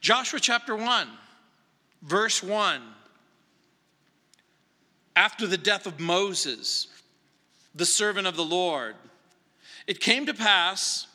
[0.00, 1.08] Joshua chapter 1,
[2.02, 2.82] verse 1.
[5.16, 6.86] After the death of Moses,
[7.74, 8.94] the servant of the Lord,
[9.86, 11.06] it came to pass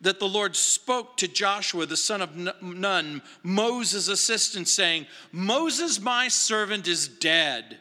[0.00, 6.28] that the Lord spoke to Joshua, the son of Nun, Moses' assistant, saying, Moses, my
[6.28, 7.78] servant, is dead.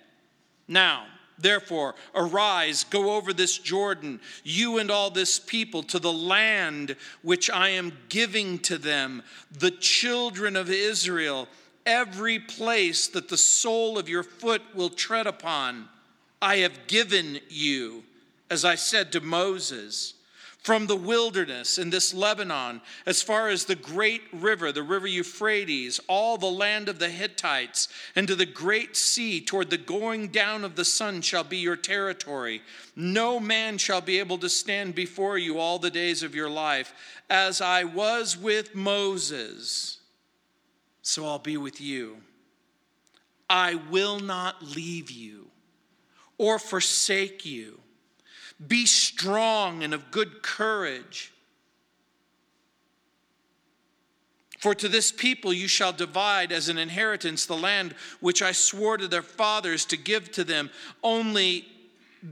[0.67, 1.05] Now,
[1.43, 7.49] Therefore, arise, go over this Jordan, you and all this people, to the land which
[7.49, 9.21] I am giving to them,
[9.51, 11.49] the children of Israel,
[11.85, 15.89] every place that the sole of your foot will tread upon,
[16.41, 18.05] I have given you,
[18.49, 20.13] as I said to Moses
[20.63, 25.99] from the wilderness in this Lebanon, as far as the great river, the river Euphrates,
[26.07, 30.63] all the land of the Hittites, and to the great sea, toward the going down
[30.63, 32.61] of the sun, shall be your territory.
[32.95, 36.93] No man shall be able to stand before you all the days of your life.
[37.29, 39.97] As I was with Moses,
[41.01, 42.17] so I'll be with you.
[43.49, 45.49] I will not leave you
[46.37, 47.82] or forsake you.
[48.67, 51.33] Be strong and of good courage.
[54.59, 58.95] For to this people you shall divide as an inheritance the land which I swore
[58.95, 60.69] to their fathers to give to them.
[61.03, 61.65] Only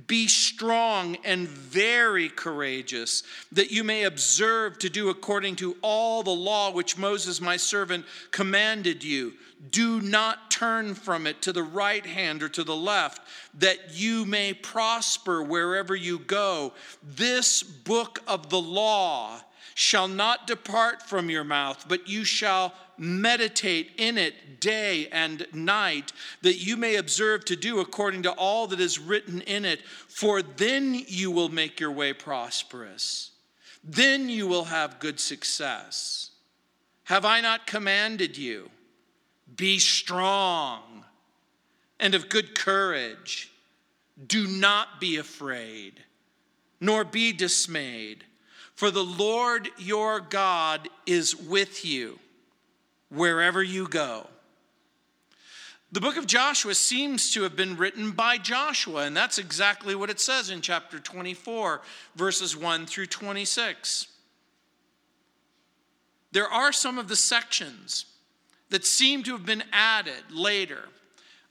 [0.07, 6.31] be strong and very courageous, that you may observe to do according to all the
[6.31, 9.33] law which Moses my servant commanded you.
[9.69, 13.21] Do not turn from it to the right hand or to the left,
[13.55, 16.73] that you may prosper wherever you go.
[17.03, 19.41] This book of the law
[19.75, 26.11] shall not depart from your mouth, but you shall meditate in it day and night,
[26.41, 30.41] that you may observe to do according to all that is written in it, for
[30.41, 33.31] then you will make your way prosperous.
[33.83, 36.31] Then you will have good success.
[37.05, 38.69] Have I not commanded you?
[39.55, 41.05] Be strong
[41.99, 43.51] and of good courage.
[44.27, 46.03] Do not be afraid,
[46.79, 48.23] nor be dismayed,
[48.75, 52.19] for the Lord your God is with you
[53.09, 54.27] wherever you go.
[55.93, 60.09] The book of Joshua seems to have been written by Joshua, and that's exactly what
[60.09, 61.81] it says in chapter 24,
[62.15, 64.07] verses 1 through 26.
[66.31, 68.05] There are some of the sections
[68.71, 70.89] that seem to have been added later,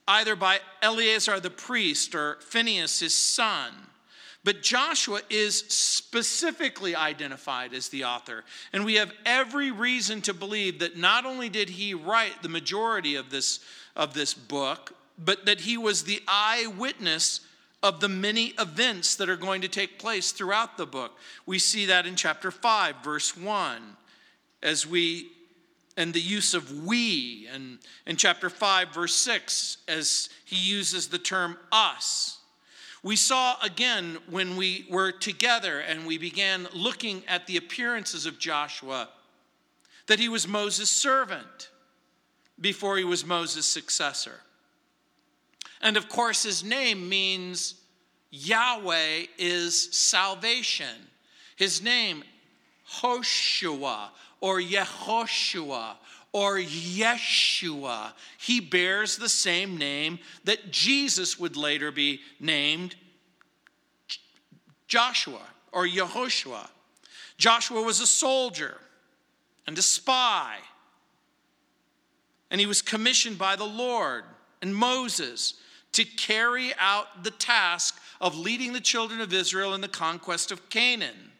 [0.09, 3.73] either by Eleazar the priest or Phineas his son.
[4.43, 8.45] But Joshua is specifically identified as the author.
[8.73, 13.17] And we have every reason to believe that not only did he write the majority
[13.17, 13.61] of this,
[13.95, 17.41] of this book, but that he was the eyewitness
[17.83, 21.19] of the many events that are going to take place throughout the book.
[21.47, 23.97] We see that in chapter 5, verse 1,
[24.63, 25.33] as we,
[26.01, 31.19] and the use of we, and in chapter 5, verse 6, as he uses the
[31.19, 32.39] term us.
[33.03, 38.39] We saw again when we were together and we began looking at the appearances of
[38.39, 39.11] Joshua
[40.07, 41.69] that he was Moses' servant
[42.59, 44.41] before he was Moses' successor.
[45.83, 47.75] And of course, his name means
[48.31, 51.09] Yahweh is salvation.
[51.57, 52.25] His name,
[53.01, 54.09] Hoshua
[54.41, 55.97] or Yehoshua
[56.33, 58.13] or Yeshua.
[58.39, 62.95] He bears the same name that Jesus would later be named
[64.87, 65.43] Joshua
[65.73, 66.69] or Yehoshua.
[67.37, 68.77] Joshua was a soldier
[69.67, 70.57] and a spy,
[72.51, 74.25] and he was commissioned by the Lord
[74.61, 75.55] and Moses
[75.93, 80.69] to carry out the task of leading the children of Israel in the conquest of
[80.71, 81.33] Canaan.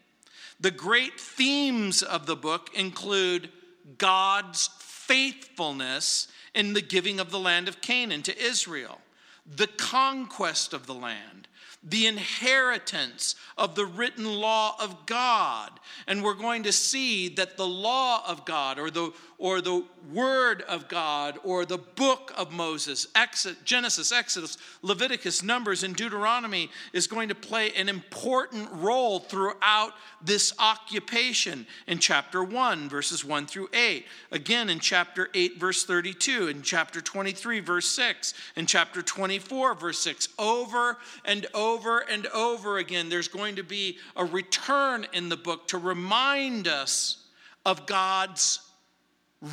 [0.61, 3.49] The great themes of the book include
[3.97, 9.01] God's faithfulness in the giving of the land of Canaan to Israel,
[9.45, 11.47] the conquest of the land,
[11.83, 15.71] the inheritance of the written law of God.
[16.07, 20.61] And we're going to see that the law of God, or the, or the word
[20.63, 27.07] of God, or the book of Moses, Exodus, Genesis, Exodus, Leviticus, Numbers, and Deuteronomy, is
[27.07, 33.69] going to play an important role throughout this occupation in chapter 1, verses 1 through
[33.73, 34.05] 8.
[34.31, 39.99] Again, in chapter 8, verse 32, in chapter 23, verse 6, in chapter 24, verse
[39.99, 40.29] 6.
[40.37, 45.67] Over and over and over again, there's going to be a return in the book
[45.69, 47.25] to remind us
[47.65, 48.59] of God's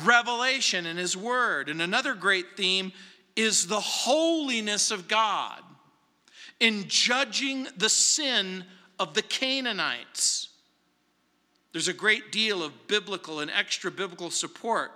[0.03, 1.69] revelation in His Word.
[1.69, 2.91] And another great theme
[3.35, 5.61] is the holiness of God
[6.59, 8.65] in judging the sin
[8.99, 10.49] of the Canaanites.
[11.71, 14.91] There's a great deal of biblical and extra biblical support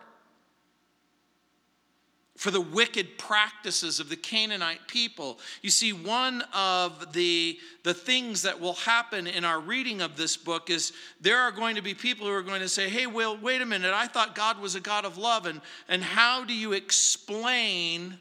[2.44, 5.40] for the wicked practices of the Canaanite people.
[5.62, 10.36] You see, one of the, the things that will happen in our reading of this
[10.36, 10.92] book is
[11.22, 13.66] there are going to be people who are going to say, hey, well, wait a
[13.66, 15.46] minute, I thought God was a God of love.
[15.46, 18.20] And, and how do you explain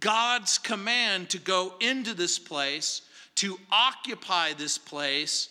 [0.00, 3.00] God's command to go into this place,
[3.36, 5.48] to occupy this place,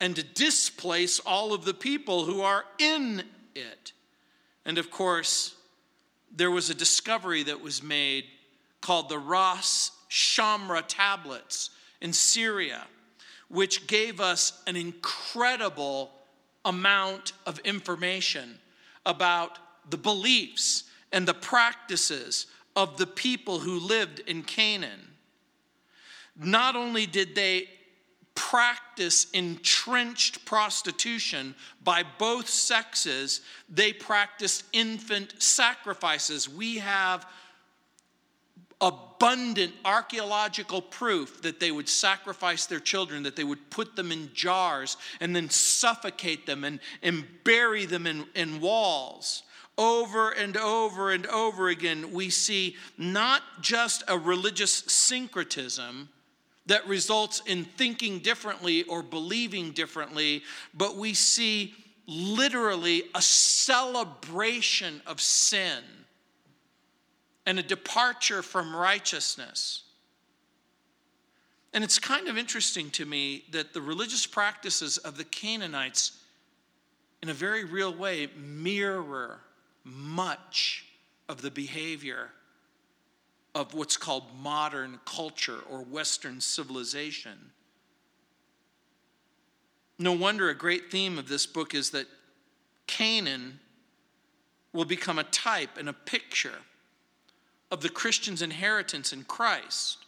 [0.00, 3.24] and to displace all of the people who are in
[3.56, 3.92] it?
[4.64, 5.56] And of course,
[6.34, 8.24] there was a discovery that was made
[8.80, 12.86] called the Ras Shamra tablets in Syria,
[13.48, 16.12] which gave us an incredible
[16.64, 18.58] amount of information
[19.06, 19.58] about
[19.90, 22.46] the beliefs and the practices
[22.76, 25.08] of the people who lived in Canaan.
[26.36, 27.68] Not only did they
[28.34, 36.48] practice entrenched prostitution by both sexes, they practiced infant sacrifices.
[36.48, 37.26] We have
[38.80, 44.30] abundant archaeological proof that they would sacrifice their children, that they would put them in
[44.32, 49.42] jars and then suffocate them and, and bury them in, in walls.
[49.76, 56.08] Over and over and over again, we see not just a religious syncretism
[56.70, 61.74] that results in thinking differently or believing differently, but we see
[62.06, 65.82] literally a celebration of sin
[67.44, 69.82] and a departure from righteousness.
[71.74, 76.20] And it's kind of interesting to me that the religious practices of the Canaanites,
[77.20, 79.40] in a very real way, mirror
[79.82, 80.84] much
[81.28, 82.30] of the behavior
[83.54, 87.50] of what's called modern culture or Western civilization.
[89.98, 92.06] No wonder a great theme of this book is that
[92.86, 93.60] Canaan
[94.72, 96.58] will become a type and a picture
[97.70, 99.98] of the Christian's inheritance in Christ.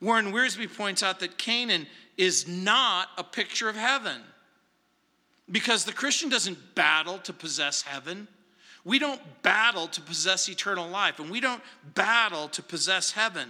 [0.00, 4.22] Warren Wiersbe points out that Canaan is not a picture of heaven
[5.50, 8.28] because the Christian doesn't battle to possess heaven.
[8.84, 11.62] We don't battle to possess eternal life, and we don't
[11.94, 13.48] battle to possess heaven.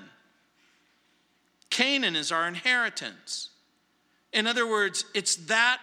[1.70, 3.50] Canaan is our inheritance.
[4.32, 5.80] In other words, it's that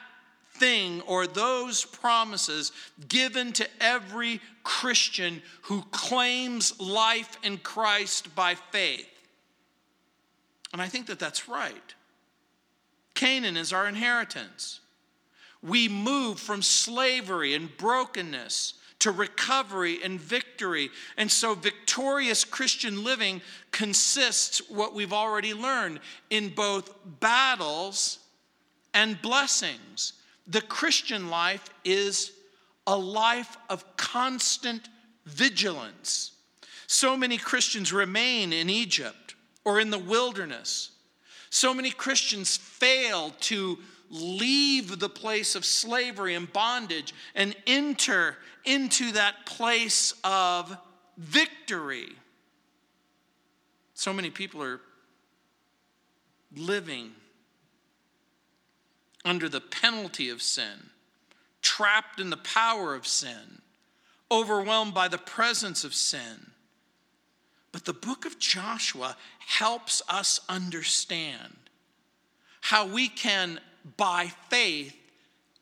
[0.55, 2.71] thing or those promises
[3.07, 9.07] given to every Christian who claims life in Christ by faith.
[10.73, 11.93] And I think that that's right.
[13.13, 14.81] Canaan is our inheritance.
[15.63, 20.89] We move from slavery and brokenness to recovery and victory.
[21.17, 23.41] And so, victorious Christian living
[23.71, 25.99] consists, what we've already learned,
[26.29, 28.19] in both battles
[28.93, 30.13] and blessings.
[30.47, 32.31] The Christian life is
[32.87, 34.89] a life of constant
[35.25, 36.31] vigilance.
[36.87, 39.35] So many Christians remain in Egypt
[39.65, 40.91] or in the wilderness.
[41.49, 43.77] So many Christians fail to
[44.09, 50.75] leave the place of slavery and bondage and enter into that place of
[51.17, 52.09] victory.
[53.93, 54.79] So many people are
[56.55, 57.11] living
[59.25, 60.89] under the penalty of sin,
[61.61, 63.61] trapped in the power of sin,
[64.31, 66.51] overwhelmed by the presence of sin.
[67.71, 71.55] But the book of Joshua helps us understand
[72.61, 73.59] how we can
[73.95, 74.95] by faith,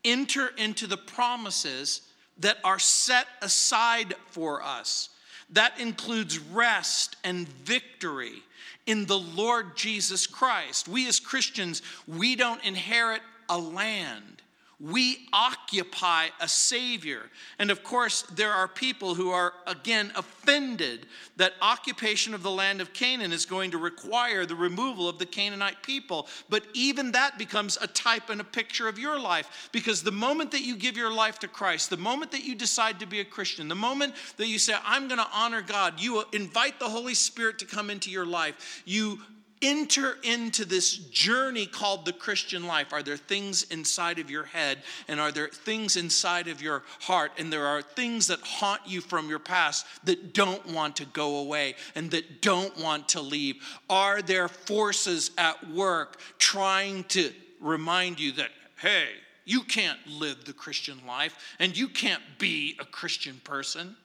[0.04, 2.02] enter into the promises
[2.40, 5.10] that are set aside for us.
[5.52, 8.44] That includes rest and victory
[8.86, 10.88] in the Lord Jesus Christ.
[10.88, 14.42] We as Christians, we don't inherit a land
[14.80, 17.30] we occupy a Savior.
[17.60, 21.06] And of course, there are people who are, again, offended
[21.38, 25.26] that occupation of the land of Canaan is going to require the removal of the
[25.26, 26.28] Canaanite people.
[26.50, 29.70] But even that becomes a type and a picture of your life.
[29.72, 33.00] Because the moment that you give your life to Christ, the moment that you decide
[33.00, 36.24] to be a Christian, the moment that you say, I'm going to honor God, you
[36.34, 38.84] invite the Holy Spirit to come into your life.
[38.86, 39.20] You
[39.62, 44.80] enter into this journey called the Christian life, are there things inside of your head
[45.08, 49.02] and are there things inside of your heart and there are things that haunt you
[49.02, 53.56] from your past that don't want to go away and that don't want to leave?
[53.90, 58.50] Are there forces at work trying to remind you that,
[58.82, 59.08] hey,
[59.46, 63.96] you can't live the Christian life and you can't be a Christian person?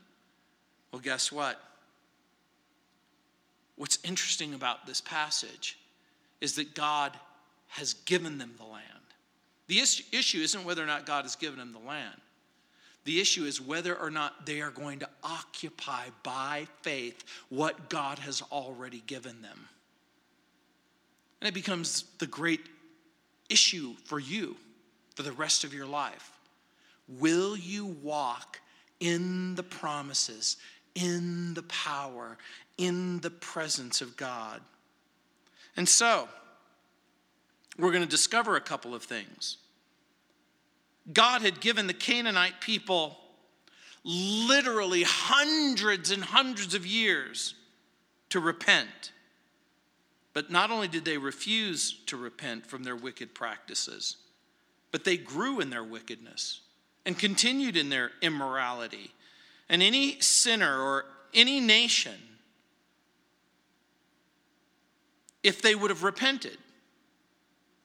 [0.93, 1.61] Well, guess what?
[3.81, 5.79] What's interesting about this passage
[6.43, 7.17] is that God
[7.69, 8.85] has given them the land.
[9.69, 12.21] The issue isn't whether or not God has given them the land.
[13.05, 18.19] The issue is whether or not they are going to occupy by faith what God
[18.19, 19.59] has already given them.
[21.41, 22.61] And it becomes the great
[23.49, 24.57] issue for you
[25.15, 26.33] for the rest of your life.
[27.09, 28.61] Will you walk
[29.01, 30.59] in the promises,
[30.95, 32.37] in the power,
[32.79, 34.61] in the presence of God?
[35.77, 36.29] And so,
[37.79, 39.57] we're going to discover a couple of things.
[41.13, 43.17] God had given the Canaanite people
[44.05, 47.55] literally hundreds and hundreds of years
[48.31, 49.13] to repent.
[50.33, 54.17] But not only did they refuse to repent from their wicked practices,
[54.93, 56.61] but they grew in their wickedness
[57.05, 59.11] and continued in their immorality.
[59.71, 62.17] And any sinner or any nation,
[65.45, 66.59] if they would have repented,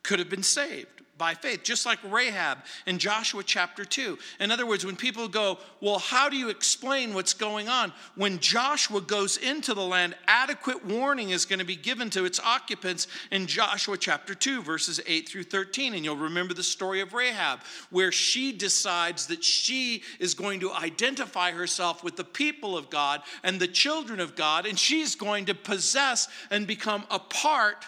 [0.02, 4.18] could have been saved by faith, just like Rahab in Joshua chapter 2.
[4.40, 7.94] In other words, when people go, Well, how do you explain what's going on?
[8.16, 12.40] When Joshua goes into the land, adequate warning is going to be given to its
[12.40, 15.94] occupants in Joshua chapter 2, verses 8 through 13.
[15.94, 20.74] And you'll remember the story of Rahab, where she decides that she is going to
[20.74, 25.46] identify herself with the people of God and the children of God, and she's going
[25.46, 27.86] to possess and become a part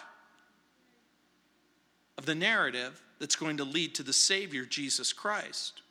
[2.16, 5.82] of the narrative that's going to lead to the Savior, Jesus Christ.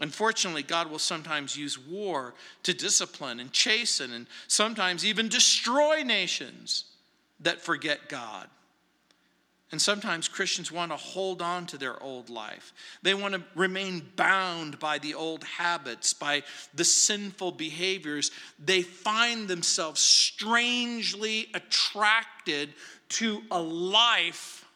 [0.00, 6.84] Unfortunately, God will sometimes use war to discipline and chasten and sometimes even destroy nations
[7.40, 8.48] that forget God.
[9.70, 12.74] And sometimes Christians want to hold on to their old life.
[13.02, 16.42] They want to remain bound by the old habits, by
[16.74, 18.30] the sinful behaviors.
[18.62, 22.74] They find themselves strangely attracted
[23.10, 24.66] to a life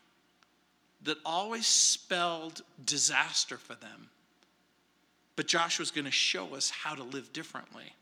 [1.07, 4.11] that always spelled disaster for them.
[5.35, 7.93] But Joshua's going to show us how to live differently.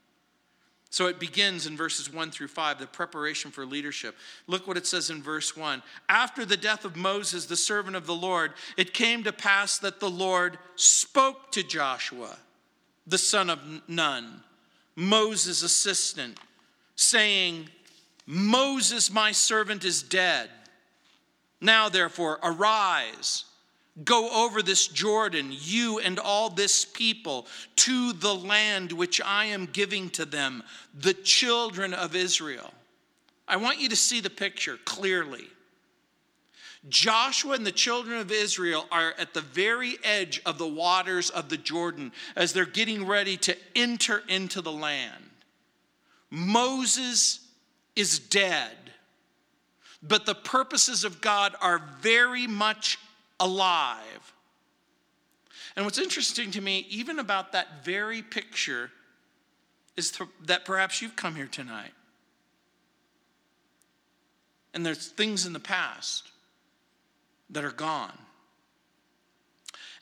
[0.90, 4.14] So it begins in verses 1 through 5, the preparation for leadership.
[4.46, 5.82] Look what it says in verse 1.
[6.08, 9.98] After the death of Moses, the servant of the Lord, it came to pass that
[9.98, 12.36] the Lord spoke to Joshua,
[13.08, 13.58] the son of
[13.88, 14.44] Nun,
[14.94, 16.38] Moses' assistant,
[16.94, 17.68] saying,
[18.24, 20.48] Moses, my servant, is dead.
[21.64, 23.44] Now, therefore, arise,
[24.04, 29.64] go over this Jordan, you and all this people, to the land which I am
[29.64, 32.74] giving to them, the children of Israel.
[33.48, 35.46] I want you to see the picture clearly.
[36.90, 41.48] Joshua and the children of Israel are at the very edge of the waters of
[41.48, 45.30] the Jordan as they're getting ready to enter into the land.
[46.30, 47.40] Moses
[47.96, 48.83] is dead
[50.06, 52.98] but the purposes of God are very much
[53.40, 54.32] alive.
[55.76, 58.90] And what's interesting to me, even about that very picture,
[59.96, 61.92] is that perhaps you've come here tonight.
[64.72, 66.30] And there's things in the past
[67.50, 68.16] that are gone.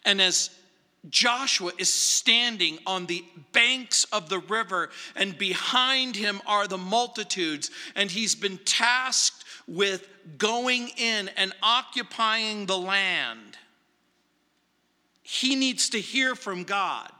[0.04, 0.50] And as
[1.09, 7.71] Joshua is standing on the banks of the river, and behind him are the multitudes,
[7.94, 13.57] and he's been tasked with going in and occupying the land.
[15.23, 17.11] He needs to hear from God.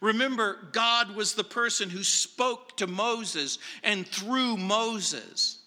[0.00, 5.59] Remember, God was the person who spoke to Moses and through Moses.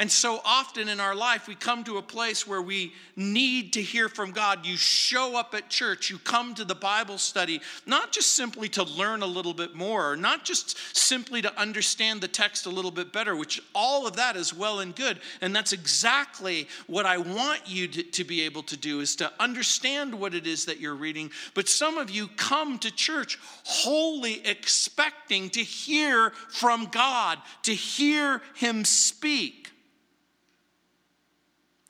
[0.00, 3.82] And so often in our life, we come to a place where we need to
[3.82, 4.64] hear from God.
[4.64, 8.84] You show up at church, you come to the Bible study, not just simply to
[8.84, 12.92] learn a little bit more, or not just simply to understand the text a little
[12.92, 15.18] bit better, which all of that is well and good.
[15.40, 19.32] And that's exactly what I want you to, to be able to do is to
[19.40, 21.32] understand what it is that you're reading.
[21.54, 28.42] But some of you come to church wholly expecting to hear from God, to hear
[28.54, 29.72] Him speak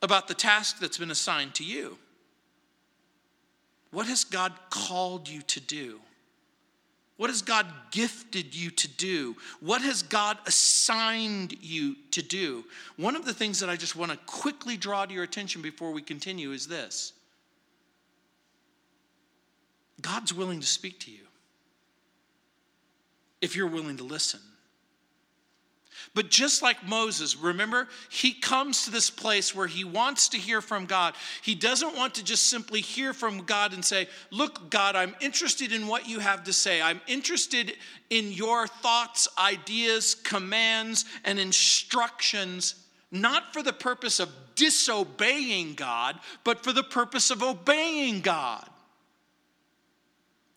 [0.01, 1.97] about the task that's been assigned to you.
[3.91, 5.99] What has God called you to do?
[7.17, 9.35] What has God gifted you to do?
[9.59, 12.63] What has God assigned you to do?
[12.95, 15.91] One of the things that I just want to quickly draw to your attention before
[15.91, 17.11] we continue is this
[20.01, 21.25] God's willing to speak to you
[23.41, 24.39] if you're willing to listen.
[26.15, 30.59] But just like Moses, remember, he comes to this place where he wants to hear
[30.59, 31.13] from God.
[31.43, 35.71] He doesn't want to just simply hear from God and say, Look, God, I'm interested
[35.71, 36.81] in what you have to say.
[36.81, 37.73] I'm interested
[38.09, 42.75] in your thoughts, ideas, commands, and instructions,
[43.11, 48.67] not for the purpose of disobeying God, but for the purpose of obeying God.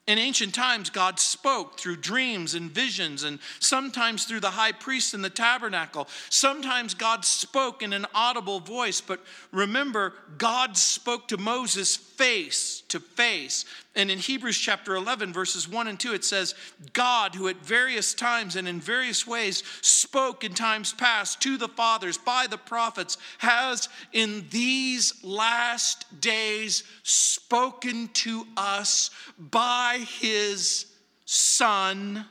[0.09, 5.15] In ancient times, God spoke through dreams and visions, and sometimes through the high priest
[5.15, 6.09] in the tabernacle.
[6.29, 13.01] Sometimes God spoke in an audible voice, but remember, God spoke to Moses face to
[13.01, 13.65] face.
[13.97, 16.55] And in Hebrews chapter 11, verses 1 and 2, it says,
[16.93, 21.67] God, who at various times and in various ways spoke in times past to the
[21.67, 30.87] fathers by the prophets, has in these last days spoken to us by his
[31.25, 32.25] Son,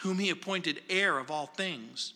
[0.00, 2.14] whom he appointed heir of all things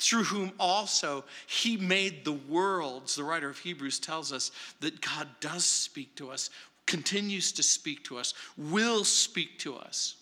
[0.00, 3.14] through whom also he made the worlds.
[3.14, 6.50] The writer of Hebrews tells us that God does speak to us,
[6.86, 10.16] continues to speak to us, will speak to us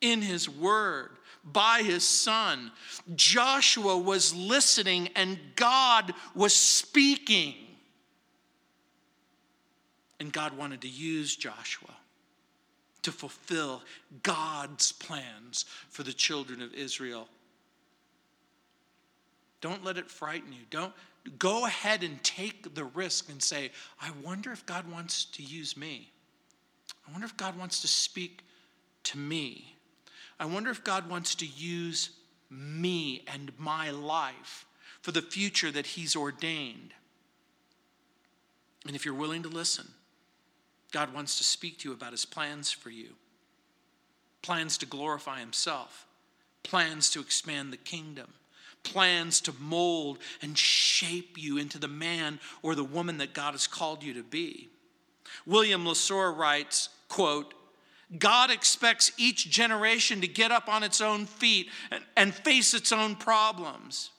[0.00, 1.10] in his word
[1.44, 2.70] by his son.
[3.14, 7.54] Joshua was listening and God was speaking.
[10.18, 11.94] And God wanted to use Joshua
[13.02, 13.82] to fulfill
[14.22, 17.28] God's plans for the children of Israel.
[19.66, 20.60] Don't let it frighten you.
[20.70, 20.92] Don't
[21.40, 25.76] go ahead and take the risk and say, I wonder if God wants to use
[25.76, 26.12] me.
[27.04, 28.44] I wonder if God wants to speak
[29.02, 29.74] to me.
[30.38, 32.10] I wonder if God wants to use
[32.48, 34.66] me and my life
[35.02, 36.94] for the future that He's ordained.
[38.86, 39.88] And if you're willing to listen,
[40.92, 43.14] God wants to speak to you about His plans for you
[44.42, 46.06] plans to glorify Himself,
[46.62, 48.32] plans to expand the kingdom
[48.86, 53.66] plans to mold and shape you into the man or the woman that God has
[53.66, 54.68] called you to be.
[55.44, 57.54] William LaSor writes, quote,
[58.18, 62.92] God expects each generation to get up on its own feet and, and face its
[62.92, 64.10] own problems.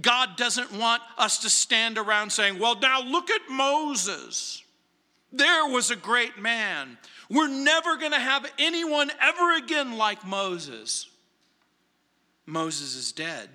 [0.00, 4.62] God doesn't want us to stand around saying, Well, now look at Moses.
[5.32, 6.98] There was a great man.
[7.30, 11.08] We're never going to have anyone ever again like Moses.
[12.46, 13.48] Moses is dead.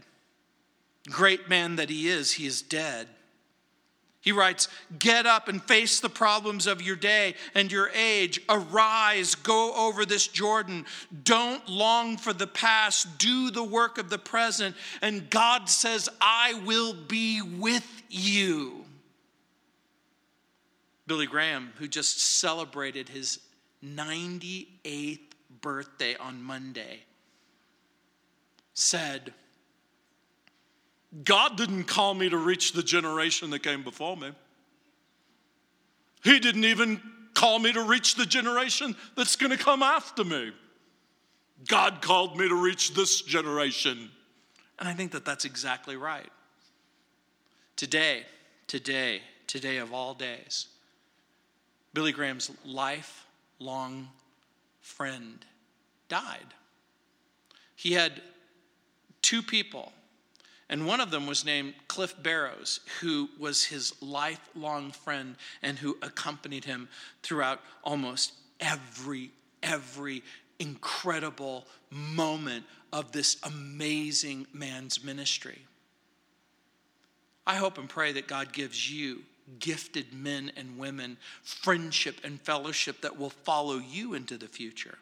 [1.09, 3.07] Great man that he is, he is dead.
[4.21, 4.67] He writes,
[4.99, 8.39] Get up and face the problems of your day and your age.
[8.47, 10.85] Arise, go over this Jordan.
[11.23, 13.17] Don't long for the past.
[13.17, 14.75] Do the work of the present.
[15.01, 18.85] And God says, I will be with you.
[21.07, 23.39] Billy Graham, who just celebrated his
[23.83, 25.19] 98th
[25.61, 26.99] birthday on Monday,
[28.75, 29.33] said,
[31.23, 34.31] God didn't call me to reach the generation that came before me.
[36.23, 37.01] He didn't even
[37.33, 40.51] call me to reach the generation that's going to come after me.
[41.67, 44.09] God called me to reach this generation.
[44.79, 46.29] And I think that that's exactly right.
[47.75, 48.23] Today,
[48.67, 50.67] today, today of all days,
[51.93, 54.07] Billy Graham's lifelong
[54.79, 55.45] friend
[56.07, 56.53] died.
[57.75, 58.21] He had
[59.21, 59.91] two people
[60.71, 65.97] and one of them was named Cliff Barrows, who was his lifelong friend and who
[66.01, 66.87] accompanied him
[67.21, 68.31] throughout almost
[68.61, 69.31] every,
[69.61, 70.23] every
[70.59, 75.59] incredible moment of this amazing man's ministry.
[77.45, 79.23] I hope and pray that God gives you
[79.59, 84.97] gifted men and women friendship and fellowship that will follow you into the future.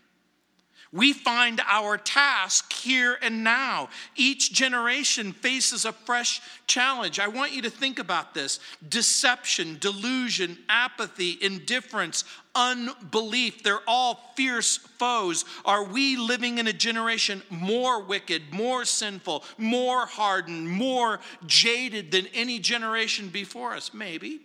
[0.92, 3.90] We find our task here and now.
[4.16, 7.20] Each generation faces a fresh challenge.
[7.20, 12.24] I want you to think about this deception, delusion, apathy, indifference,
[12.56, 13.62] unbelief.
[13.62, 15.46] They're all fierce foes.
[15.64, 22.26] Are we living in a generation more wicked, more sinful, more hardened, more jaded than
[22.34, 23.94] any generation before us?
[23.94, 24.40] Maybe,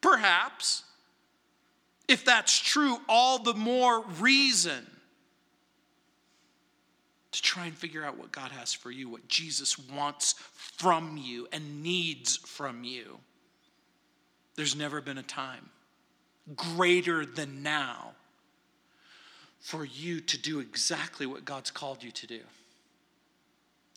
[0.00, 0.84] perhaps.
[2.06, 4.86] If that's true, all the more reason
[7.32, 11.48] to try and figure out what God has for you, what Jesus wants from you
[11.52, 13.18] and needs from you.
[14.54, 15.70] There's never been a time
[16.56, 18.12] greater than now
[19.60, 22.40] for you to do exactly what God's called you to do.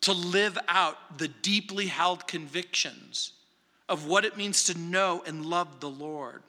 [0.02, 3.32] To live out the deeply held convictions
[3.88, 6.42] of what it means to know and love the Lord.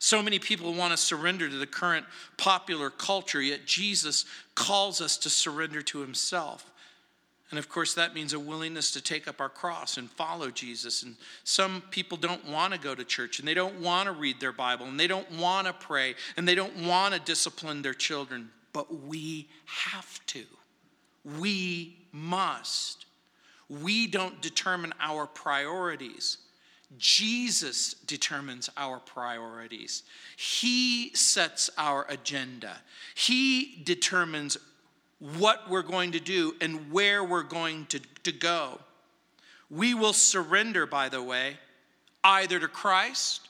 [0.00, 2.06] So many people want to surrender to the current
[2.38, 6.72] popular culture, yet Jesus calls us to surrender to himself.
[7.50, 11.02] And of course, that means a willingness to take up our cross and follow Jesus.
[11.02, 14.40] And some people don't want to go to church and they don't want to read
[14.40, 17.92] their Bible and they don't want to pray and they don't want to discipline their
[17.92, 18.48] children.
[18.72, 20.44] But we have to.
[21.38, 23.04] We must.
[23.68, 26.38] We don't determine our priorities.
[26.98, 30.02] Jesus determines our priorities.
[30.36, 32.78] He sets our agenda.
[33.14, 34.56] He determines
[35.18, 38.80] what we're going to do and where we're going to, to go.
[39.70, 41.58] We will surrender, by the way,
[42.24, 43.48] either to Christ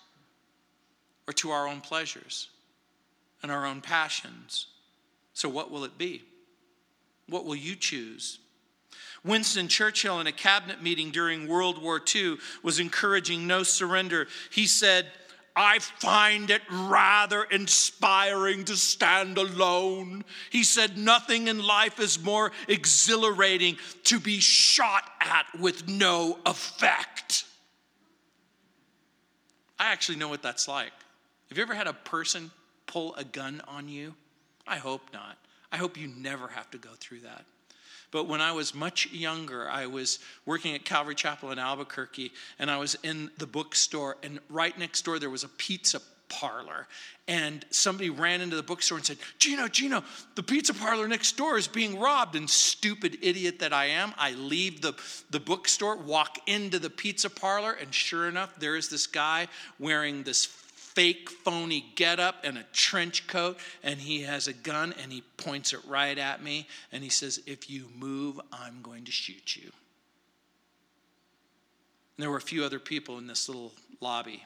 [1.26, 2.48] or to our own pleasures
[3.42, 4.66] and our own passions.
[5.32, 6.22] So, what will it be?
[7.28, 8.40] What will you choose?
[9.24, 14.26] Winston Churchill, in a cabinet meeting during World War II, was encouraging no surrender.
[14.50, 15.06] He said,
[15.54, 20.24] I find it rather inspiring to stand alone.
[20.50, 27.44] He said, Nothing in life is more exhilarating to be shot at with no effect.
[29.78, 30.92] I actually know what that's like.
[31.48, 32.50] Have you ever had a person
[32.86, 34.14] pull a gun on you?
[34.66, 35.36] I hope not.
[35.72, 37.44] I hope you never have to go through that.
[38.10, 42.70] But when I was much younger, I was working at Calvary Chapel in Albuquerque, and
[42.70, 46.86] I was in the bookstore, and right next door there was a pizza parlor.
[47.28, 50.02] And somebody ran into the bookstore and said, Gino, Gino,
[50.34, 52.34] the pizza parlor next door is being robbed.
[52.34, 54.94] And stupid idiot that I am, I leave the,
[55.30, 60.22] the bookstore, walk into the pizza parlor, and sure enough, there is this guy wearing
[60.22, 60.46] this
[61.00, 65.72] fake phony getup and a trench coat, and he has a gun and he points
[65.72, 69.62] it right at me and he says, If you move, I'm going to shoot you.
[69.62, 69.72] And
[72.18, 74.44] there were a few other people in this little lobby.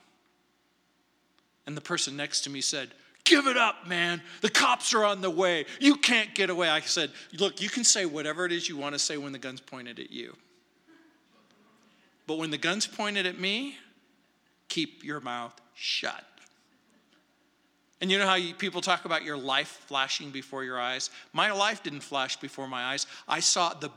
[1.67, 2.91] And the person next to me said,
[3.25, 4.23] Give it up, man.
[4.41, 5.67] The cops are on the way.
[5.81, 6.69] You can't get away.
[6.69, 9.41] I said, Look, you can say whatever it is you want to say when the
[9.41, 10.37] gun's pointed at you.
[12.29, 13.77] But when the gun's pointed at me,
[14.69, 16.25] keep your mouth shut.
[18.05, 21.09] And you know how people talk about your life flashing before your eyes?
[21.33, 23.07] My life didn't flash before my eyes.
[23.27, 23.89] I saw the,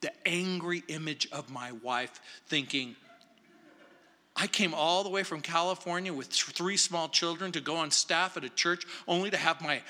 [0.00, 2.96] the angry image of my wife thinking,
[4.34, 8.38] I came all the way from California with three small children to go on staff
[8.38, 9.82] at a church only to have my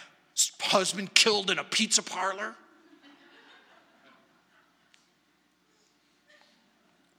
[0.60, 2.56] husband killed in a pizza parlor.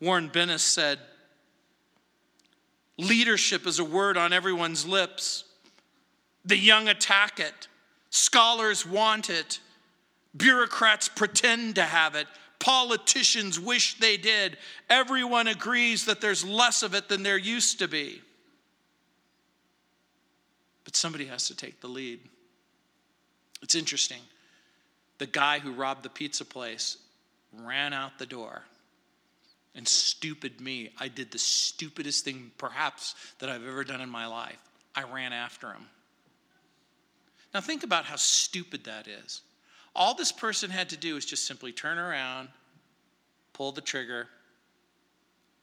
[0.02, 1.00] Warren Bennis said,
[2.98, 5.46] Leadership is a word on everyone's lips.
[6.46, 7.68] The young attack it,
[8.10, 9.60] scholars want it,
[10.36, 12.28] bureaucrats pretend to have it,
[12.60, 14.58] politicians wish they did.
[14.90, 18.22] Everyone agrees that there's less of it than there used to be.
[20.84, 22.20] But somebody has to take the lead.
[23.62, 24.22] It's interesting.
[25.18, 26.98] The guy who robbed the pizza place
[27.54, 28.64] ran out the door.
[29.76, 34.28] And stupid me, I did the stupidest thing perhaps that I've ever done in my
[34.28, 34.60] life.
[34.96, 35.88] I ran after him.
[37.54, 39.42] Now, think about how stupid that is.
[39.96, 42.50] All this person had to do is just simply turn around,
[43.54, 44.28] pull the trigger,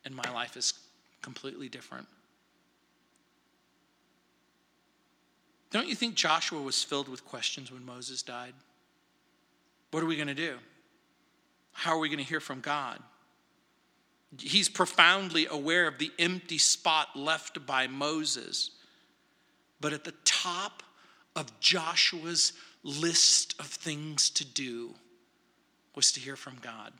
[0.05, 0.75] and my life is
[1.21, 2.07] completely different.
[5.71, 8.55] Don't you think Joshua was filled with questions when Moses died?
[9.91, 10.57] What are we going to do?
[11.73, 13.01] How are we going to hear from God?
[14.39, 18.71] He's profoundly aware of the empty spot left by Moses.
[19.81, 20.83] But at the top
[21.37, 24.95] of Joshua's list of things to do
[25.95, 26.93] was to hear from God.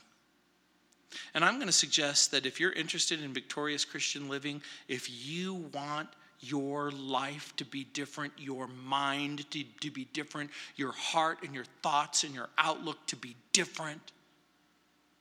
[1.35, 5.55] And I'm going to suggest that if you're interested in victorious Christian living, if you
[5.73, 6.09] want
[6.41, 11.65] your life to be different, your mind to, to be different, your heart and your
[11.83, 14.13] thoughts and your outlook to be different,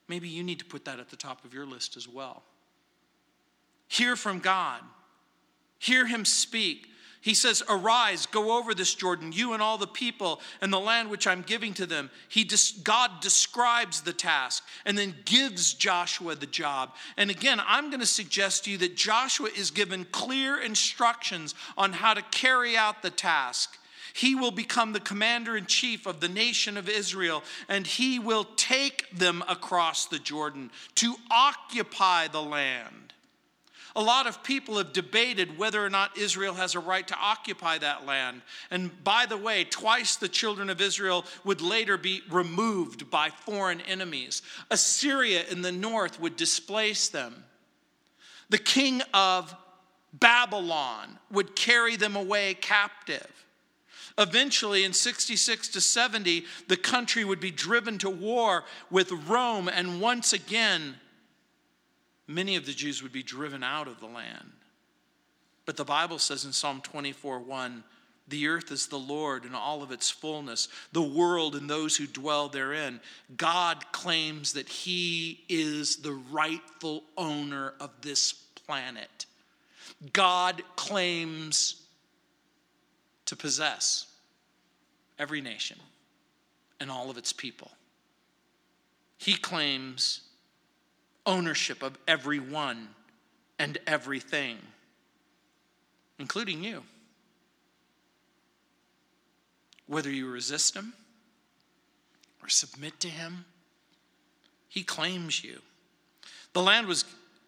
[0.08, 2.44] maybe you need to put that at the top of your list as well.
[3.88, 4.82] Hear from God,
[5.80, 6.88] hear Him speak.
[7.22, 11.10] He says, Arise, go over this Jordan, you and all the people, and the land
[11.10, 12.10] which I'm giving to them.
[12.30, 12.48] He
[12.84, 16.96] God describes the task and then gives Joshua the job.
[17.18, 21.92] And again, I'm going to suggest to you that Joshua is given clear instructions on
[21.92, 23.78] how to carry out the task.
[24.14, 28.46] He will become the commander in chief of the nation of Israel, and he will
[28.56, 33.14] take them across the Jordan to occupy the land.
[33.96, 37.78] A lot of people have debated whether or not Israel has a right to occupy
[37.80, 38.42] that land.
[38.70, 43.82] And by the way, twice the children of Israel would later be removed by foreign
[43.82, 44.42] enemies.
[44.70, 47.44] Assyria in the north would displace them.
[48.50, 49.56] The king of
[50.14, 53.46] Babylon would carry them away captive.
[54.18, 60.02] Eventually, in 66 to 70, the country would be driven to war with Rome, and
[60.02, 60.96] once again,
[62.30, 64.52] many of the Jews would be driven out of the land.
[65.66, 67.84] But the Bible says in Psalm 24 1,
[68.28, 72.06] the earth is the Lord and all of its fullness, the world and those who
[72.06, 73.02] dwell therein.
[73.36, 79.26] God claims that He is the rightful owner of this planet.
[80.14, 81.82] God claims
[83.26, 84.06] to possess
[85.18, 85.78] every nation
[86.80, 87.72] and all of its people.
[89.18, 90.22] He claims
[91.30, 92.88] ownership of everyone
[93.60, 94.58] and everything,
[96.18, 96.82] including you.
[99.86, 100.94] Whether you resist him
[102.42, 103.46] or submit to him,
[104.68, 105.60] he claims you.
[106.54, 107.06] The land was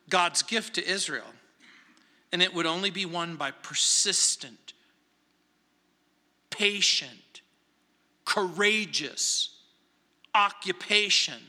[0.10, 1.34] God's gift to Israel,
[2.32, 4.74] and it would only be won by persistent,
[6.52, 7.41] patient,
[8.26, 9.58] courageous
[10.36, 11.41] occupation.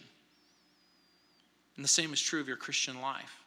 [1.76, 3.44] And the same is true of your Christian life.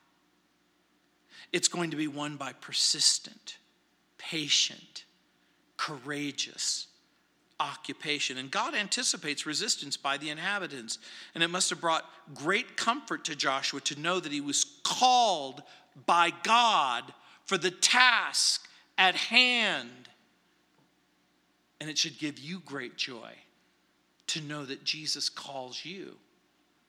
[1.53, 3.57] It's going to be won by persistent,
[4.17, 5.05] patient,
[5.77, 6.87] courageous
[7.59, 8.37] occupation.
[8.37, 10.99] And God anticipates resistance by the inhabitants.
[11.33, 15.63] And it must have brought great comfort to Joshua to know that he was called
[16.05, 17.13] by God
[17.45, 20.09] for the task at hand.
[21.79, 23.31] And it should give you great joy
[24.27, 26.17] to know that Jesus calls you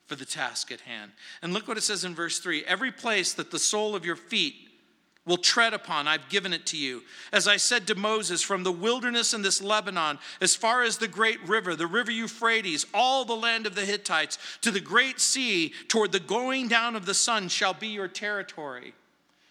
[0.06, 1.12] for the task at hand.
[1.42, 4.16] And look what it says in verse 3 Every place that the sole of your
[4.16, 4.54] feet
[5.26, 7.02] will tread upon, I've given it to you.
[7.32, 11.08] As I said to Moses, from the wilderness in this Lebanon, as far as the
[11.08, 15.72] great river, the river Euphrates, all the land of the Hittites, to the great sea,
[15.88, 18.94] toward the going down of the sun, shall be your territory.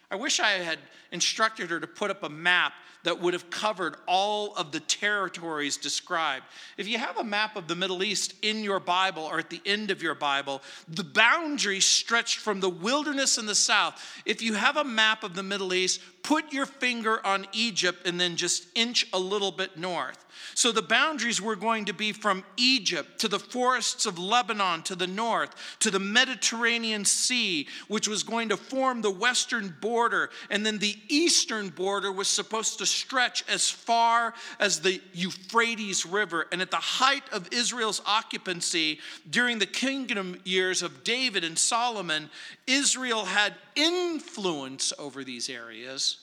[0.10, 0.80] I wish I had
[1.12, 2.74] instructed her to put up a map
[3.06, 6.44] that would have covered all of the territories described.
[6.76, 9.62] If you have a map of the Middle East in your Bible or at the
[9.66, 14.04] end of your Bible, the boundary stretched from the wilderness in the south.
[14.26, 18.20] If you have a map of the Middle East, put your finger on Egypt and
[18.20, 20.26] then just inch a little bit north.
[20.56, 24.96] So the boundaries were going to be from Egypt to the forests of Lebanon to
[24.96, 30.32] the north, to the Mediterranean Sea, which was going to form the western border.
[30.50, 36.48] And then the eastern border was supposed to stretch as far as the Euphrates River.
[36.52, 42.32] And at the height of Israel's occupancy during the kingdom years of David and Solomon,
[42.66, 46.18] Israel had influence over these areas,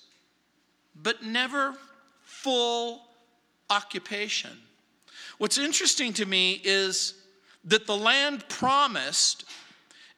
[0.95, 1.75] but never
[2.23, 3.03] full
[3.71, 4.51] occupation.
[5.39, 7.15] What's interesting to me is
[7.65, 9.45] that the land promised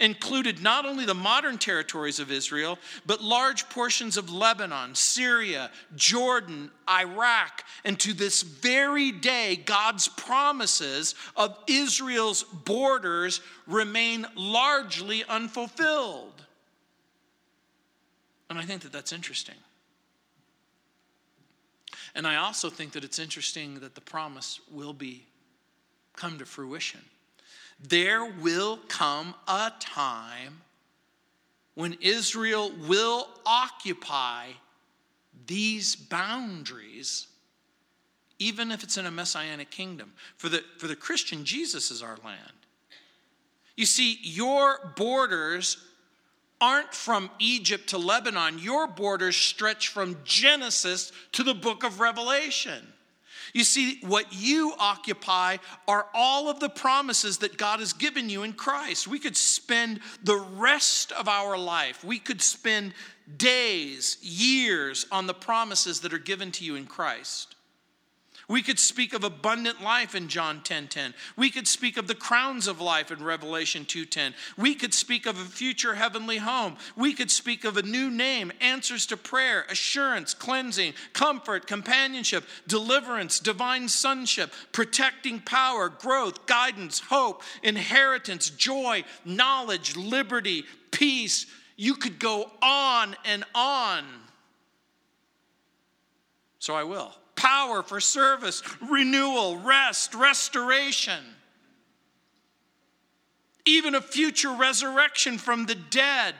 [0.00, 6.70] included not only the modern territories of Israel, but large portions of Lebanon, Syria, Jordan,
[6.88, 16.43] Iraq, and to this very day, God's promises of Israel's borders remain largely unfulfilled.
[18.50, 19.54] And I think that that's interesting.
[22.14, 25.26] And I also think that it's interesting that the promise will be
[26.16, 27.00] come to fruition.
[27.80, 30.62] There will come a time
[31.74, 34.46] when Israel will occupy
[35.46, 37.26] these boundaries,
[38.38, 40.12] even if it's in a messianic kingdom.
[40.36, 42.38] For the, for the Christian, Jesus is our land.
[43.76, 45.78] You see, your borders
[46.64, 48.58] aren't from Egypt to Lebanon.
[48.58, 52.86] Your borders stretch from Genesis to the book of Revelation.
[53.52, 58.44] You see, what you occupy are all of the promises that God has given you
[58.44, 59.06] in Christ.
[59.06, 62.94] We could spend the rest of our life, we could spend
[63.36, 67.56] days, years on the promises that are given to you in Christ.
[68.48, 70.74] We could speak of abundant life in John 10:10.
[70.74, 71.14] 10, 10.
[71.36, 74.34] We could speak of the crowns of life in Revelation 2:10.
[74.56, 76.76] We could speak of a future heavenly home.
[76.96, 83.38] We could speak of a new name, answers to prayer, assurance, cleansing, comfort, companionship, deliverance,
[83.40, 91.46] divine sonship, protecting power, growth, guidance, hope, inheritance, joy, knowledge, liberty, peace.
[91.76, 94.04] You could go on and on.
[96.58, 101.22] So I will power for service, renewal, rest, restoration,
[103.64, 106.34] even a future resurrection from the dead.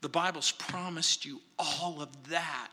[0.00, 2.68] The Bible's promised you all of that.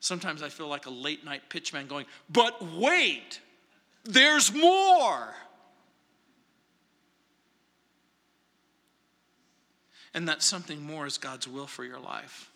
[0.00, 3.40] Sometimes I feel like a late night pitchman going, but wait,
[4.04, 5.34] there's more.
[10.14, 12.50] And that something more is God's will for your life.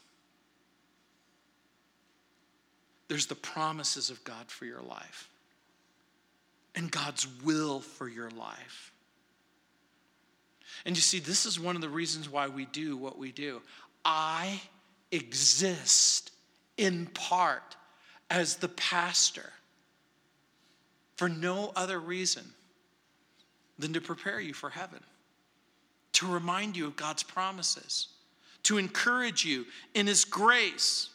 [3.08, 5.28] There's the promises of God for your life
[6.74, 8.92] and God's will for your life.
[10.84, 13.62] And you see, this is one of the reasons why we do what we do.
[14.04, 14.60] I
[15.12, 16.32] exist
[16.76, 17.76] in part
[18.30, 19.50] as the pastor
[21.16, 22.44] for no other reason
[23.78, 25.00] than to prepare you for heaven.
[26.14, 28.08] To remind you of God's promises,
[28.64, 31.10] to encourage you in His grace.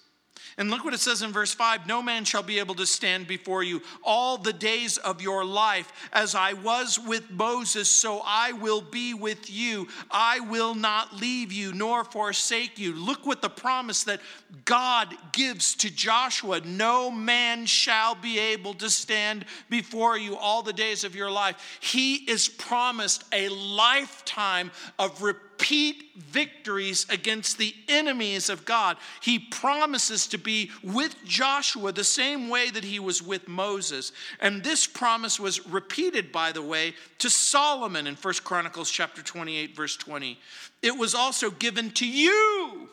[0.58, 3.28] And look what it says in verse 5 No man shall be able to stand
[3.28, 5.92] before you all the days of your life.
[6.12, 9.88] As I was with Moses, so I will be with you.
[10.12, 12.94] I will not leave you nor forsake you.
[12.94, 14.22] Look what the promise that
[14.66, 20.74] God gives to Joshua No man shall be able to stand before you all the
[20.74, 21.80] days of your life.
[21.80, 28.98] He is promised a lifetime of repentance repeat victories against the enemies of God.
[29.22, 34.12] He promises to be with Joshua the same way that he was with Moses.
[34.40, 39.76] And this promise was repeated, by the way, to Solomon in 1 Chronicles chapter 28,
[39.76, 40.40] verse 20.
[40.82, 42.90] It was also given to you.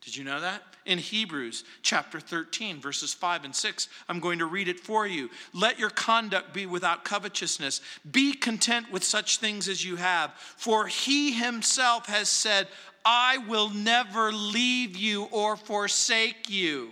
[0.00, 0.62] Did you know that?
[0.84, 3.88] In Hebrews chapter 13, verses 5 and 6.
[4.08, 5.30] I'm going to read it for you.
[5.52, 7.80] Let your conduct be without covetousness.
[8.10, 12.68] Be content with such things as you have, for he himself has said,
[13.04, 16.90] I will never leave you or forsake you.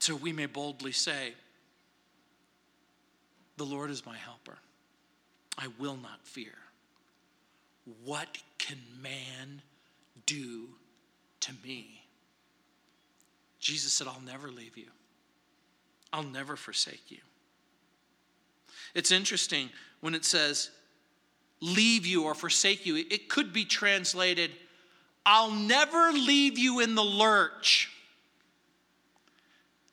[0.00, 1.34] So we may boldly say,
[3.56, 4.58] The Lord is my helper.
[5.58, 6.54] I will not fear.
[8.04, 9.62] What can man
[10.26, 10.68] do
[11.40, 12.02] to me.
[13.58, 14.88] Jesus said, I'll never leave you,
[16.12, 17.18] I'll never forsake you.
[18.94, 20.70] It's interesting when it says,
[21.60, 24.50] leave you or forsake you, it could be translated,
[25.26, 27.90] I'll never leave you in the lurch.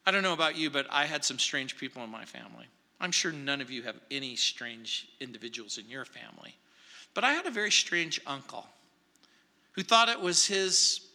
[0.06, 2.66] I don't know about you, but I had some strange people in my family.
[3.02, 6.56] I'm sure none of you have any strange individuals in your family.
[7.14, 8.66] But I had a very strange uncle
[9.74, 11.07] who thought it was his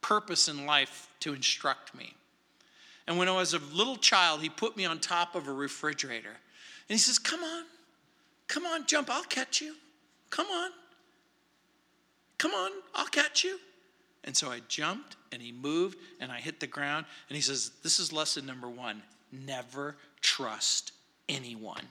[0.00, 2.14] purpose in life to instruct me.
[3.06, 6.28] And when I was a little child, he put me on top of a refrigerator.
[6.28, 6.36] And
[6.88, 7.64] he says, Come on,
[8.46, 9.74] come on, jump, I'll catch you.
[10.30, 10.70] Come on,
[12.38, 13.58] come on, I'll catch you.
[14.24, 17.06] And so I jumped and he moved and I hit the ground.
[17.28, 20.92] And he says, This is lesson number one never trust
[21.28, 21.84] anyone.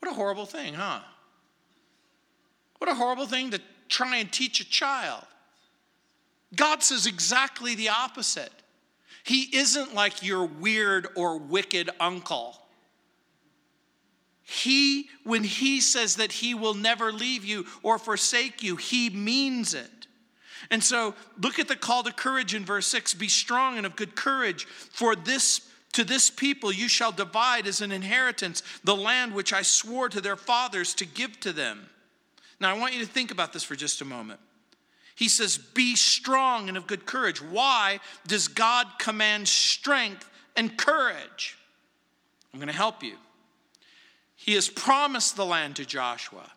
[0.00, 1.00] What a horrible thing, huh?
[2.78, 5.24] What a horrible thing to try and teach a child.
[6.54, 8.52] God says exactly the opposite.
[9.24, 12.56] He isn't like your weird or wicked uncle.
[14.42, 19.72] He, when he says that he will never leave you or forsake you, he means
[19.72, 20.06] it.
[20.70, 23.96] And so look at the call to courage in verse 6 be strong and of
[23.96, 29.32] good courage, for this to this people you shall divide as an inheritance the land
[29.32, 31.88] which I swore to their fathers to give to them.
[32.64, 34.40] Now, I want you to think about this for just a moment.
[35.16, 37.42] He says, Be strong and of good courage.
[37.42, 41.58] Why does God command strength and courage?
[42.50, 43.16] I'm going to help you.
[44.34, 46.50] He has promised the land to Joshua.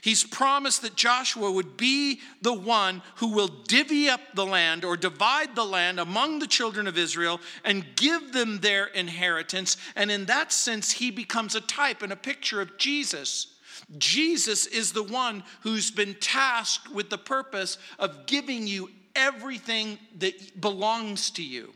[0.00, 4.96] He's promised that Joshua would be the one who will divvy up the land or
[4.96, 9.76] divide the land among the children of Israel and give them their inheritance.
[9.96, 13.51] And in that sense, he becomes a type and a picture of Jesus
[13.98, 20.60] Jesus is the one who's been tasked with the purpose of giving you everything that
[20.60, 21.72] belongs to you,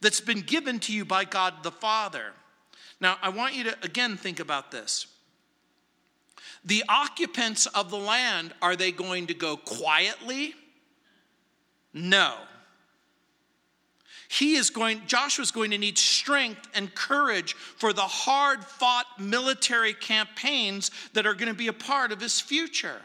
[0.00, 2.32] that's been given to you by God the Father.
[3.00, 5.06] Now, I want you to again think about this.
[6.64, 10.54] The occupants of the land, are they going to go quietly?
[11.94, 12.34] No.
[14.28, 19.94] He is going, Joshua's going to need strength and courage for the hard fought military
[19.94, 23.00] campaigns that are going to be a part of his future.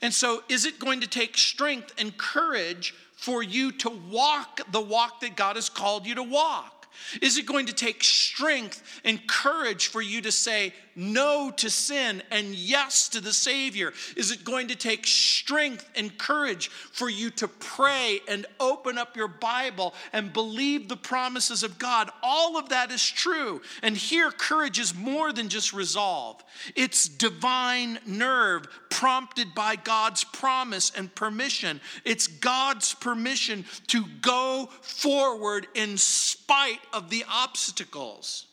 [0.00, 4.80] And so, is it going to take strength and courage for you to walk the
[4.80, 6.77] walk that God has called you to walk?
[7.22, 12.22] Is it going to take strength and courage for you to say no to sin
[12.30, 13.92] and yes to the Savior?
[14.16, 19.16] Is it going to take strength and courage for you to pray and open up
[19.16, 22.10] your Bible and believe the promises of God?
[22.22, 23.62] All of that is true.
[23.82, 26.42] And here, courage is more than just resolve,
[26.74, 31.80] it's divine nerve prompted by God's promise and permission.
[32.04, 38.46] It's God's permission to go forward in spite of the obstacles.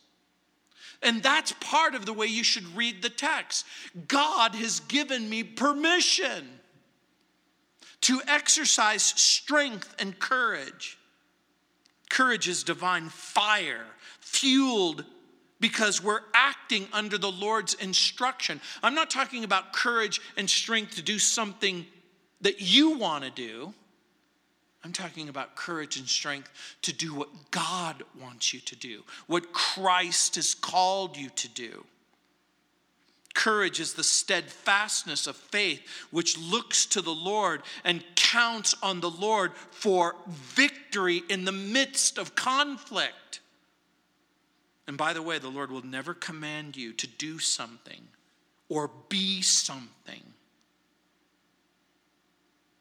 [1.02, 3.66] And that's part of the way you should read the text.
[4.08, 6.48] God has given me permission
[8.02, 10.98] to exercise strength and courage.
[12.08, 13.86] Courage is divine fire,
[14.20, 15.04] fueled
[15.66, 18.60] because we're acting under the Lord's instruction.
[18.84, 21.84] I'm not talking about courage and strength to do something
[22.42, 23.74] that you want to do.
[24.84, 26.52] I'm talking about courage and strength
[26.82, 31.84] to do what God wants you to do, what Christ has called you to do.
[33.34, 39.10] Courage is the steadfastness of faith which looks to the Lord and counts on the
[39.10, 43.40] Lord for victory in the midst of conflict.
[44.86, 48.08] And by the way, the Lord will never command you to do something
[48.68, 50.22] or be something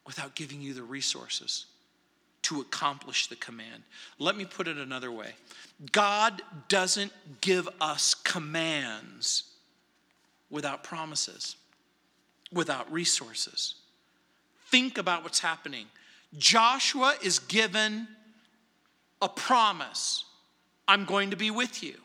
[0.05, 1.65] without giving you the resources
[2.43, 3.81] to accomplish the command.
[4.19, 5.33] Let me put it another way
[5.91, 9.43] God doesn't give us commands
[10.49, 11.55] without promises,
[12.53, 13.75] without resources.
[14.67, 15.87] Think about what's happening.
[16.37, 18.07] Joshua is given
[19.21, 20.23] a promise
[20.87, 21.95] I'm going to be with you.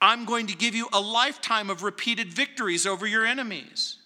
[0.00, 3.98] I'm going to give you a lifetime of repeated victories over your enemies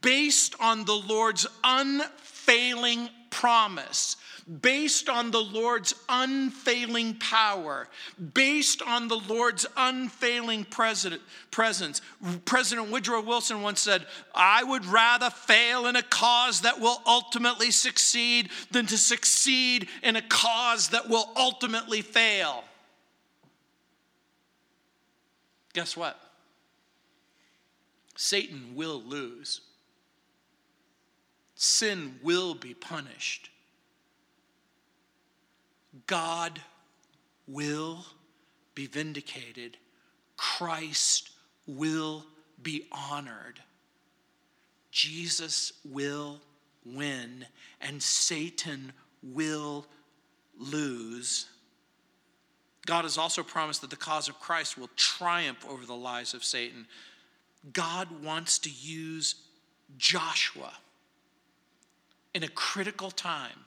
[0.00, 4.16] based on the Lord's unfailing promise
[4.62, 7.86] based on the Lord's unfailing power,
[8.32, 12.00] based on the Lord's unfailing presence.
[12.46, 17.70] President Woodrow Wilson once said, I would rather fail in a cause that will ultimately
[17.70, 22.64] succeed than to succeed in a cause that will ultimately fail.
[25.74, 26.18] Guess what?
[28.16, 29.60] Satan will lose.
[31.60, 33.50] Sin will be punished.
[36.06, 36.60] God
[37.48, 38.06] will
[38.76, 39.76] be vindicated,
[40.36, 41.30] Christ
[41.66, 42.24] will
[42.62, 43.60] be honored,
[44.92, 46.40] Jesus will
[46.86, 47.44] win,
[47.80, 49.84] and Satan will
[50.56, 51.46] lose.
[52.86, 56.44] God has also promised that the cause of Christ will triumph over the lies of
[56.44, 56.86] Satan.
[57.72, 59.34] God wants to use
[59.96, 60.72] Joshua
[62.38, 63.64] in a critical time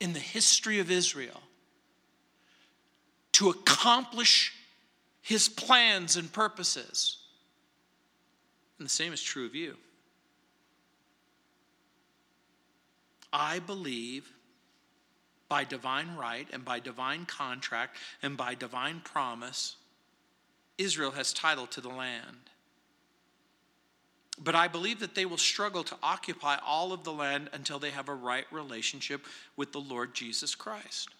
[0.00, 1.42] in the history of Israel
[3.32, 4.54] to accomplish
[5.20, 7.18] his plans and purposes.
[8.78, 9.76] And the same is true of you.
[13.34, 14.32] I believe
[15.50, 19.76] by divine right and by divine contract and by divine promise,
[20.78, 22.48] Israel has title to the land.
[24.38, 27.90] But I believe that they will struggle to occupy all of the land until they
[27.90, 29.26] have a right relationship
[29.56, 31.10] with the Lord Jesus Christ.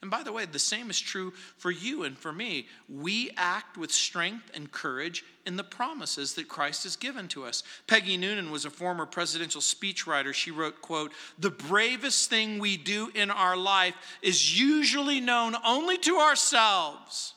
[0.00, 2.68] And by the way, the same is true for you and for me.
[2.88, 7.64] We act with strength and courage in the promises that Christ has given to us.
[7.88, 10.32] Peggy Noonan was a former presidential speechwriter.
[10.32, 15.98] She wrote, quote, "The bravest thing we do in our life is usually known only
[15.98, 17.34] to ourselves."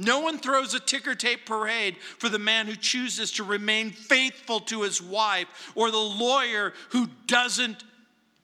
[0.00, 4.58] No one throws a ticker tape parade for the man who chooses to remain faithful
[4.60, 7.84] to his wife or the lawyer who doesn't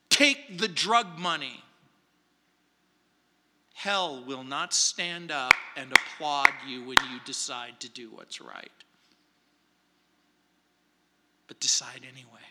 [0.07, 1.63] take the drug money.
[3.73, 8.71] Hell will not stand up and applaud you when you decide to do what's right.
[11.47, 12.41] But decide anyway.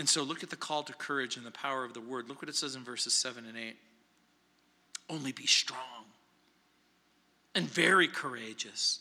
[0.00, 2.26] And so look at the call to courage and the power of the word.
[2.26, 3.76] Look what it says in verses 7 and 8.
[5.10, 6.06] Only be strong
[7.54, 9.00] and very courageous,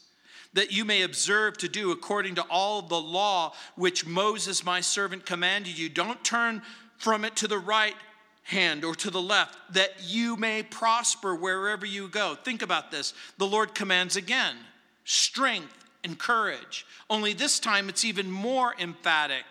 [0.51, 5.25] that you may observe to do according to all the law which Moses, my servant,
[5.25, 5.87] commanded you.
[5.87, 6.61] Don't turn
[6.97, 7.95] from it to the right
[8.43, 12.35] hand or to the left, that you may prosper wherever you go.
[12.43, 13.13] Think about this.
[13.37, 14.57] The Lord commands again
[15.05, 16.85] strength and courage.
[17.09, 19.45] Only this time it's even more emphatic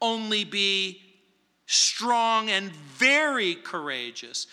[0.00, 1.02] only be
[1.66, 4.46] strong and very courageous.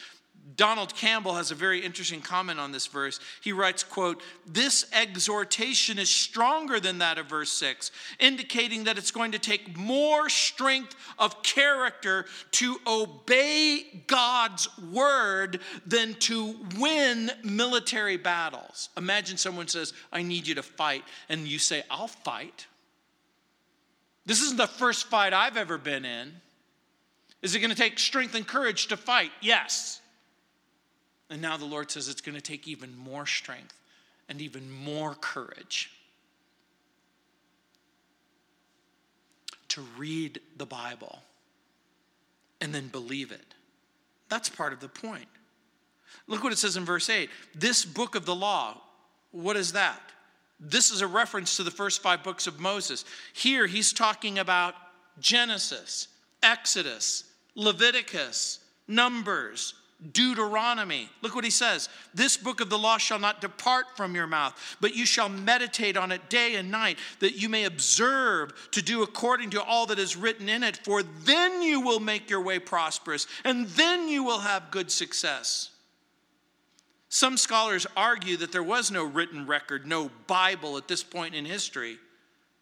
[0.56, 3.20] Donald Campbell has a very interesting comment on this verse.
[3.41, 9.12] He writes, quote, "This exhortation is stronger than that of verse 6, indicating that it's
[9.12, 18.18] going to take more strength of character to obey God's word than to win military
[18.18, 22.68] battles." Imagine someone says, "I need you to fight," and you say, "I'll fight."
[24.28, 26.34] This isn't the first fight I've ever been in.
[27.41, 29.32] Is it going to take strength and courage to fight?
[29.41, 30.01] Yes.
[31.30, 33.73] And now the Lord says it's going to take even more strength
[34.28, 35.89] and even more courage
[39.69, 41.19] to read the Bible
[42.59, 43.55] and then believe it.
[44.28, 45.28] That's part of the point.
[46.28, 47.30] Look what it says in verse 8.
[47.55, 48.82] This book of the law,
[49.32, 50.01] what is that?
[50.60, 53.05] This is a reference to the first five books of Moses.
[53.34, 54.74] Here he's talking about
[55.20, 56.08] Genesis,
[56.41, 57.24] Exodus,
[57.55, 59.74] Leviticus, Numbers,
[60.14, 61.10] Deuteronomy.
[61.22, 61.89] Look what he says.
[62.14, 65.97] This book of the law shall not depart from your mouth, but you shall meditate
[65.97, 69.97] on it day and night, that you may observe to do according to all that
[69.97, 74.24] is written in it, for then you will make your way prosperous, and then you
[74.24, 75.72] will have good success.
[77.10, 81.45] Some scholars argue that there was no written record, no Bible at this point in
[81.45, 81.97] history.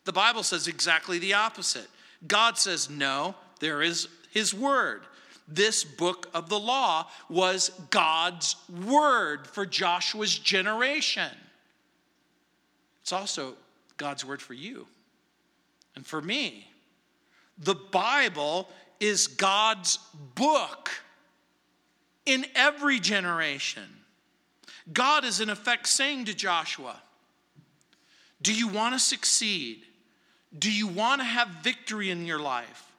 [0.03, 1.87] The Bible says exactly the opposite.
[2.27, 5.01] God says, no, there is His Word
[5.47, 11.31] this book of the law was God's word for Joshua's generation.
[13.01, 13.55] It's also
[13.97, 14.87] God's word for you
[15.95, 16.67] and for me.
[17.59, 18.67] The Bible
[18.99, 19.99] is God's
[20.33, 20.89] book
[22.25, 23.83] in every generation.
[24.91, 27.01] God is, in effect, saying to Joshua,
[28.41, 29.83] Do you want to succeed?
[30.57, 32.91] Do you want to have victory in your life?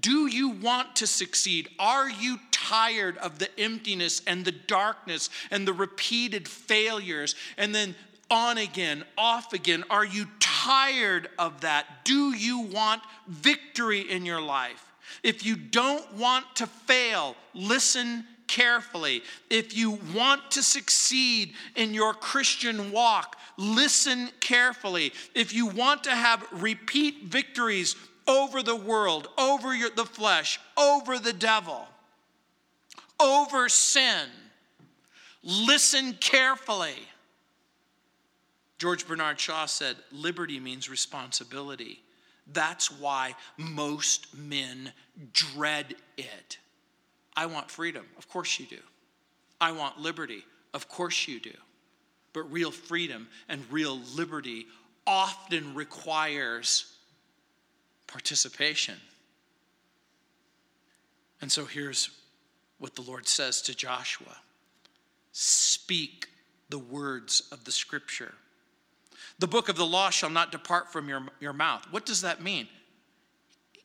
[0.00, 1.68] Do you want to succeed?
[1.78, 7.94] Are you tired of the emptiness and the darkness and the repeated failures and then
[8.28, 9.84] on again, off again?
[9.88, 12.04] Are you tired of that?
[12.04, 14.92] Do you want victory in your life?
[15.22, 19.22] If you don't want to fail, listen carefully.
[19.50, 25.12] If you want to succeed in your Christian walk, listen carefully.
[25.34, 27.96] If you want to have repeat victories
[28.28, 31.86] over the world, over your, the flesh, over the devil,
[33.20, 34.28] over sin.
[35.42, 36.96] Listen carefully.
[38.78, 42.02] George Bernard Shaw said, Liberty means responsibility.
[42.52, 44.92] That's why most men
[45.32, 46.58] dread it.
[47.36, 48.04] I want freedom.
[48.16, 48.78] Of course you do.
[49.60, 50.44] I want liberty.
[50.74, 51.54] Of course you do.
[52.32, 54.66] But real freedom and real liberty
[55.06, 56.96] often requires
[58.06, 58.96] participation.
[61.40, 62.10] And so here's
[62.78, 64.36] what the Lord says to Joshua
[65.32, 66.28] Speak
[66.70, 68.34] the words of the scripture.
[69.38, 71.86] The book of the law shall not depart from your, your mouth.
[71.90, 72.68] What does that mean?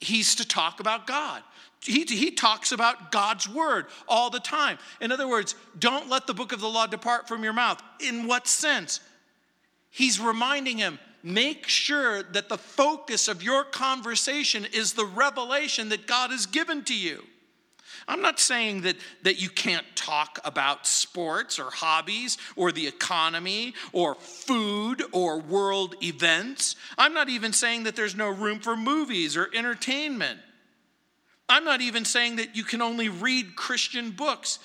[0.02, 1.44] He's to talk about God.
[1.84, 4.78] He, he talks about God's word all the time.
[5.00, 7.82] In other words, don't let the book of the law depart from your mouth.
[8.00, 9.00] In what sense?
[9.90, 16.08] He's reminding him, make sure that the focus of your conversation is the revelation that
[16.08, 17.24] God has given to you.
[18.08, 23.74] I'm not saying that, that you can't talk about sports or hobbies or the economy
[23.94, 26.76] or food or world events.
[26.98, 30.40] I'm not even saying that there's no room for movies or entertainment.
[31.48, 34.60] I'm not even saying that you can only read Christian books.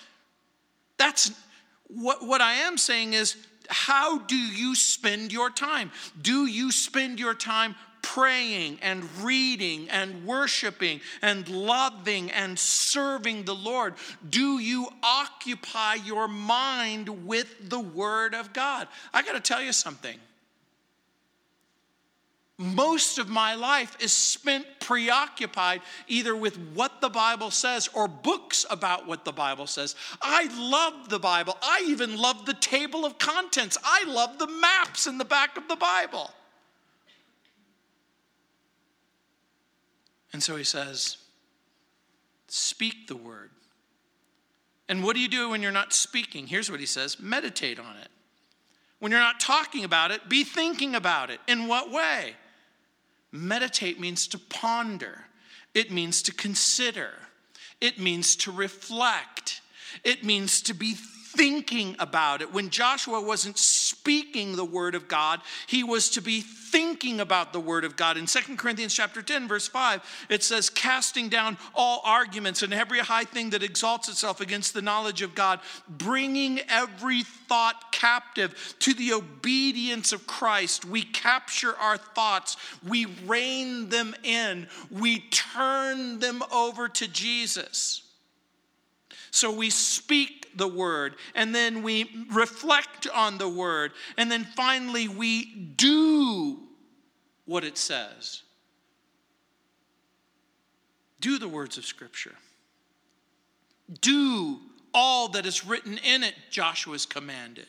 [0.99, 1.33] That's
[1.89, 3.37] what, what I am saying is
[3.69, 5.91] how do you spend your time?
[6.21, 7.75] Do you spend your time
[8.15, 13.95] praying and reading and worshiping and loving and serving the Lord?
[14.29, 18.87] Do you occupy your mind with the Word of God?
[19.13, 20.17] I got to tell you something
[22.59, 28.65] most of my life is spent preoccupied either with what the Bible says or books
[28.71, 29.95] about what the Bible says.
[30.23, 31.59] I love the Bible.
[31.61, 33.77] I even love the table of contents.
[33.85, 36.31] I love the maps in the back of the Bible.
[40.33, 41.19] And so he says,
[42.49, 43.51] Speak the word.
[44.89, 46.47] And what do you do when you're not speaking?
[46.47, 48.09] Here's what he says meditate on it.
[48.99, 51.41] When you're not talking about it, be thinking about it.
[51.47, 52.35] In what way?
[53.33, 55.25] Meditate means to ponder,
[55.75, 57.11] it means to consider,
[57.81, 59.61] it means to reflect,
[60.05, 60.95] it means to be
[61.37, 62.53] thinking about it.
[62.53, 67.61] When Joshua wasn't speaking the word of God, he was to be thinking about the
[67.61, 68.17] word of God.
[68.17, 73.01] In 2 Corinthians chapter 10 verse 5, it says casting down all arguments and every
[73.01, 78.95] high thing that exalts itself against the knowledge of God, bringing every thought captive to
[78.95, 80.85] the obedience of Christ.
[80.85, 82.57] We capture our thoughts,
[82.87, 88.03] we rein them in, we turn them over to Jesus.
[89.37, 95.09] So we speak the word, and then we reflect on the word, and then finally
[95.09, 95.45] we
[95.77, 96.61] do
[97.45, 98.45] what it says.
[101.21, 102.37] Do the words of Scripture.
[104.01, 104.59] Do
[104.95, 107.67] all that is written in it, Joshua's commanded.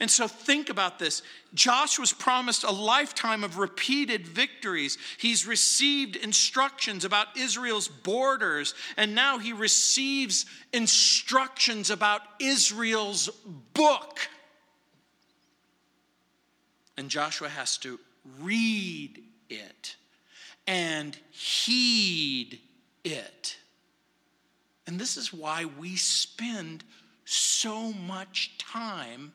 [0.00, 1.22] And so think about this.
[1.54, 4.96] Joshua's promised a lifetime of repeated victories.
[5.18, 13.28] He's received instructions about Israel's borders, and now he receives instructions about Israel's
[13.74, 14.20] book.
[16.96, 17.98] And Joshua has to
[18.40, 19.96] read it
[20.68, 22.60] and heed
[23.04, 23.56] it.
[24.86, 26.84] And this is why we spend
[27.24, 29.32] so much time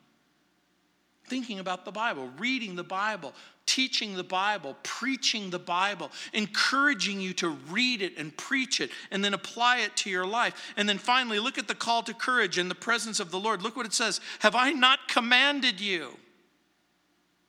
[1.26, 3.32] thinking about the Bible, reading the Bible,
[3.66, 9.24] teaching the Bible, preaching the Bible, encouraging you to read it and preach it, and
[9.24, 10.72] then apply it to your life.
[10.76, 13.62] And then finally, look at the call to courage in the presence of the Lord.
[13.62, 16.16] Look what it says Have I not commanded you?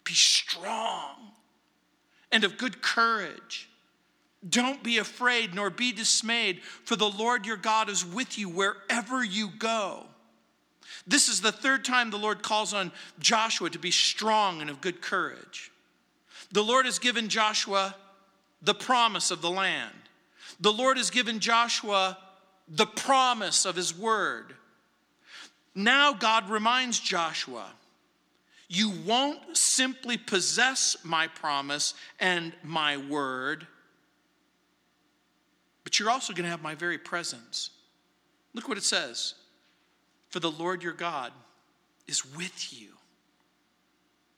[0.03, 1.31] Be strong
[2.31, 3.69] and of good courage.
[4.47, 9.23] Don't be afraid nor be dismayed, for the Lord your God is with you wherever
[9.23, 10.05] you go.
[11.05, 14.81] This is the third time the Lord calls on Joshua to be strong and of
[14.81, 15.71] good courage.
[16.51, 17.95] The Lord has given Joshua
[18.61, 19.93] the promise of the land.
[20.59, 22.17] The Lord has given Joshua
[22.67, 24.55] the promise of his word.
[25.75, 27.65] Now God reminds Joshua,
[28.67, 33.67] you won't simply possess my promise and my word
[35.85, 37.69] but you're also going to have my very presence.
[38.53, 39.35] Look what it says
[40.35, 41.31] For the Lord your God
[42.07, 42.89] is with you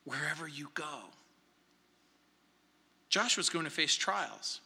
[0.04, 1.00] wherever you go.
[3.10, 4.62] Joshua's going to face trials.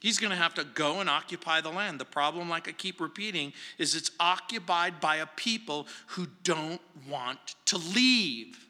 [0.00, 2.00] He's going to have to go and occupy the land.
[2.00, 7.56] The problem, like I keep repeating, is it's occupied by a people who don't want
[7.66, 8.66] to leave.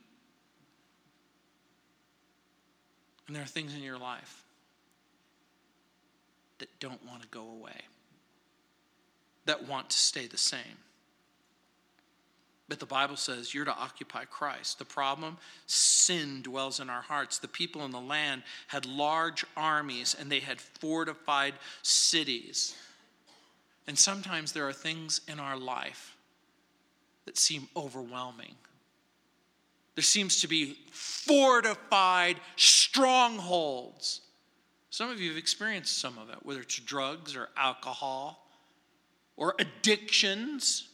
[3.28, 4.42] And there are things in your life
[6.58, 7.80] that don't want to go away,
[9.44, 10.78] that want to stay the same.
[12.74, 14.80] But the Bible says you're to occupy Christ.
[14.80, 17.38] The problem sin dwells in our hearts.
[17.38, 22.74] The people in the land had large armies and they had fortified cities.
[23.86, 26.16] And sometimes there are things in our life
[27.26, 28.56] that seem overwhelming.
[29.94, 34.20] There seems to be fortified strongholds
[34.94, 38.46] some of you have experienced some of it, whether it's drugs or alcohol
[39.36, 40.86] or addictions.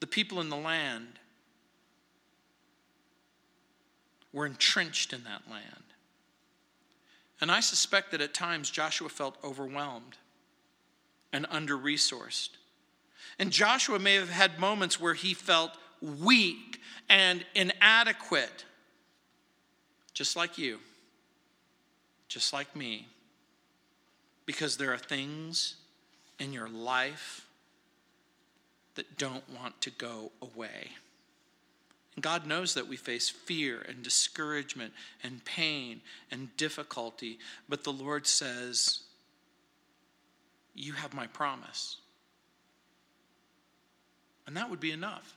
[0.00, 1.18] The people in the land
[4.32, 5.84] were entrenched in that land.
[7.40, 10.16] And I suspect that at times Joshua felt overwhelmed
[11.32, 12.50] and under resourced.
[13.38, 18.64] And Joshua may have had moments where he felt weak and inadequate,
[20.12, 20.78] just like you
[22.30, 23.08] just like me,
[24.46, 25.74] because there are things
[26.38, 27.44] in your life
[29.00, 30.90] that don't want to go away.
[32.14, 34.92] And God knows that we face fear and discouragement
[35.24, 39.00] and pain and difficulty, but the Lord says,
[40.74, 41.96] You have my promise.
[44.46, 45.34] And that would be enough.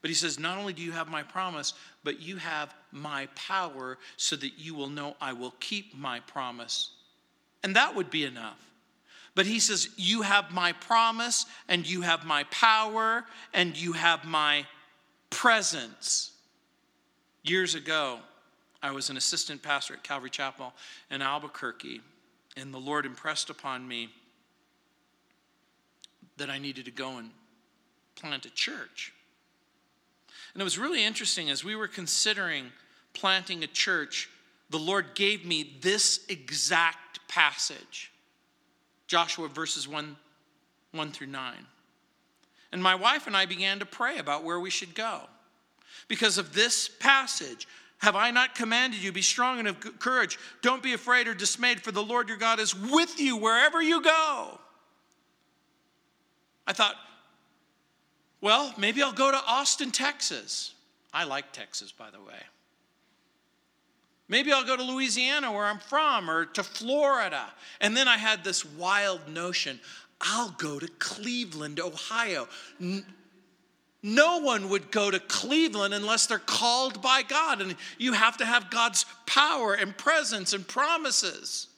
[0.00, 1.74] But he says, Not only do you have my promise,
[2.04, 6.92] but you have my power so that you will know I will keep my promise.
[7.64, 8.67] And that would be enough.
[9.38, 13.24] But he says, You have my promise, and you have my power,
[13.54, 14.66] and you have my
[15.30, 16.32] presence.
[17.44, 18.18] Years ago,
[18.82, 20.72] I was an assistant pastor at Calvary Chapel
[21.08, 22.00] in Albuquerque,
[22.56, 24.08] and the Lord impressed upon me
[26.36, 27.30] that I needed to go and
[28.16, 29.12] plant a church.
[30.52, 32.72] And it was really interesting as we were considering
[33.14, 34.28] planting a church,
[34.68, 38.10] the Lord gave me this exact passage
[39.08, 40.16] Joshua verses 1,
[40.92, 41.54] 1 through 9.
[42.70, 45.22] And my wife and I began to pray about where we should go.
[46.06, 47.66] Because of this passage,
[47.98, 50.38] have I not commanded you, be strong and of courage?
[50.62, 54.02] Don't be afraid or dismayed, for the Lord your God is with you wherever you
[54.02, 54.60] go.
[56.66, 56.94] I thought,
[58.40, 60.74] well, maybe I'll go to Austin, Texas.
[61.12, 62.38] I like Texas, by the way.
[64.28, 67.46] Maybe I'll go to Louisiana, where I'm from, or to Florida.
[67.80, 69.80] And then I had this wild notion
[70.20, 72.48] I'll go to Cleveland, Ohio.
[74.02, 77.60] No one would go to Cleveland unless they're called by God.
[77.60, 81.68] And you have to have God's power and presence and promises.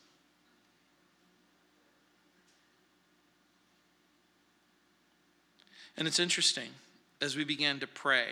[5.96, 6.70] And it's interesting
[7.20, 8.28] as we began to pray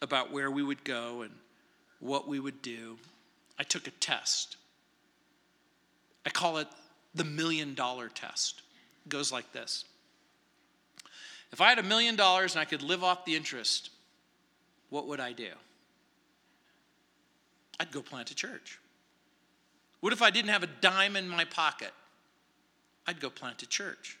[0.00, 1.30] about where we would go and
[2.02, 2.98] what we would do,
[3.58, 4.56] I took a test.
[6.26, 6.66] I call it
[7.14, 8.62] the million dollar test.
[9.06, 9.84] It goes like this
[11.52, 13.90] If I had a million dollars and I could live off the interest,
[14.90, 15.50] what would I do?
[17.78, 18.78] I'd go plant a church.
[20.00, 21.92] What if I didn't have a dime in my pocket?
[23.06, 24.18] I'd go plant a church.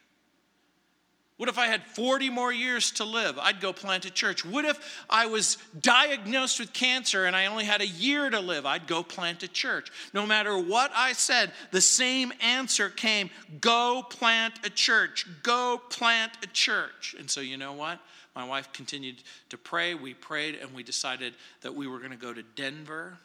[1.42, 3.36] What if I had 40 more years to live?
[3.36, 4.44] I'd go plant a church.
[4.44, 8.64] What if I was diagnosed with cancer and I only had a year to live?
[8.64, 9.90] I'd go plant a church.
[10.14, 13.28] No matter what I said, the same answer came
[13.60, 15.26] go plant a church.
[15.42, 17.16] Go plant a church.
[17.18, 17.98] And so, you know what?
[18.36, 19.16] My wife continued
[19.48, 19.96] to pray.
[19.96, 23.18] We prayed and we decided that we were going to go to Denver.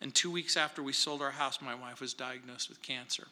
[0.00, 3.26] And two weeks after we sold our house, my wife was diagnosed with cancer.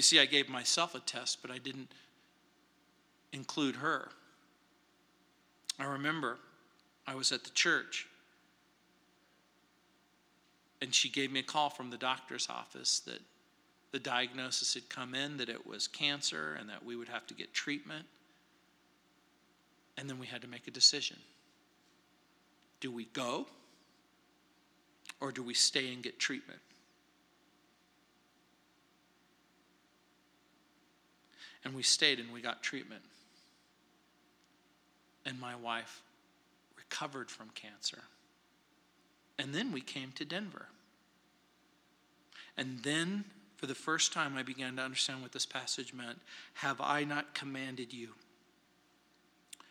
[0.00, 1.92] You see, I gave myself a test, but I didn't
[3.34, 4.08] include her.
[5.78, 6.38] I remember
[7.06, 8.08] I was at the church,
[10.80, 13.20] and she gave me a call from the doctor's office that
[13.92, 17.34] the diagnosis had come in, that it was cancer, and that we would have to
[17.34, 18.06] get treatment.
[19.98, 21.18] And then we had to make a decision.
[22.80, 23.46] Do we go?
[25.20, 26.60] Or do we stay and get treatment?
[31.64, 33.02] And we stayed and we got treatment.
[35.26, 36.02] And my wife
[36.76, 37.98] recovered from cancer.
[39.38, 40.66] And then we came to Denver.
[42.56, 43.24] And then,
[43.56, 46.18] for the first time, I began to understand what this passage meant.
[46.54, 48.10] Have I not commanded you?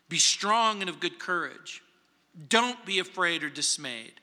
[0.08, 1.84] Be strong and of good courage.
[2.48, 4.14] Don't be afraid or dismayed,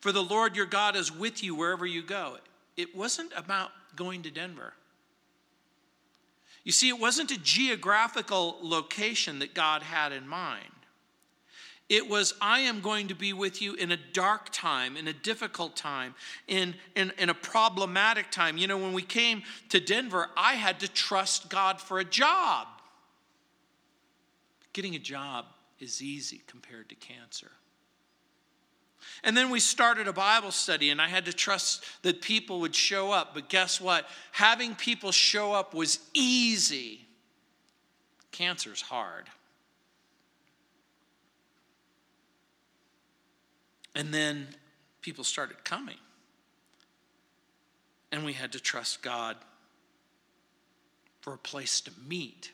[0.00, 2.36] for the Lord your God is with you wherever you go.
[2.76, 4.74] It wasn't about going to Denver.
[6.64, 10.64] You see, it wasn't a geographical location that God had in mind.
[11.88, 15.12] It was, I am going to be with you in a dark time, in a
[15.12, 16.14] difficult time,
[16.46, 18.56] in, in, in a problematic time.
[18.56, 22.68] You know, when we came to Denver, I had to trust God for a job.
[24.72, 25.46] Getting a job
[25.80, 27.50] is easy compared to cancer.
[29.24, 32.74] And then we started a Bible study, and I had to trust that people would
[32.74, 33.34] show up.
[33.34, 34.06] But guess what?
[34.32, 37.06] Having people show up was easy.
[38.32, 39.28] Cancer's hard.
[43.94, 44.48] And then
[45.02, 45.98] people started coming.
[48.10, 49.36] And we had to trust God
[51.20, 52.50] for a place to meet.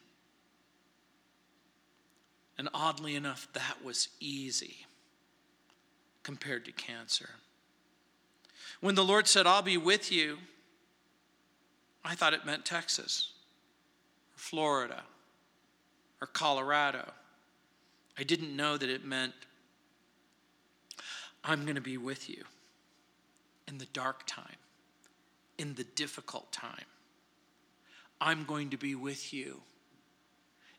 [2.58, 4.87] And oddly enough, that was easy
[6.28, 7.30] compared to cancer.
[8.82, 10.36] When the Lord said, I'll be with you,
[12.04, 13.32] I thought it meant Texas
[14.34, 15.04] or Florida
[16.20, 17.10] or Colorado.
[18.18, 19.32] I didn't know that it meant
[21.42, 22.44] I'm going to be with you
[23.66, 24.58] in the dark time,
[25.56, 26.84] in the difficult time.
[28.20, 29.62] I'm going to be with you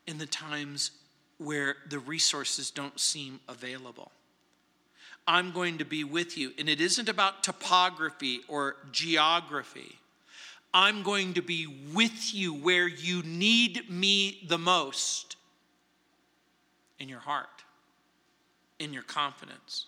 [0.06, 0.92] in the times
[1.40, 4.12] where the resources don't seem available.
[5.30, 6.54] I'm going to be with you.
[6.58, 9.96] And it isn't about topography or geography.
[10.74, 15.36] I'm going to be with you where you need me the most
[16.98, 17.64] in your heart,
[18.80, 19.86] in your confidence.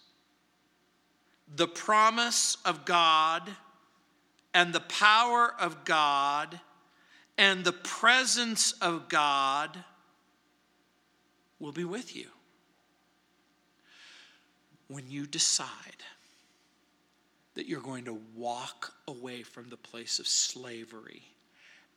[1.55, 3.49] The promise of God
[4.53, 6.59] and the power of God
[7.39, 9.75] and the presence of God
[11.59, 12.27] will be with you
[14.91, 15.67] when you decide
[17.55, 21.23] that you're going to walk away from the place of slavery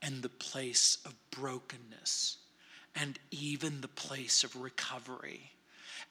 [0.03, 2.39] and the place of brokenness
[2.95, 5.51] and even the place of recovery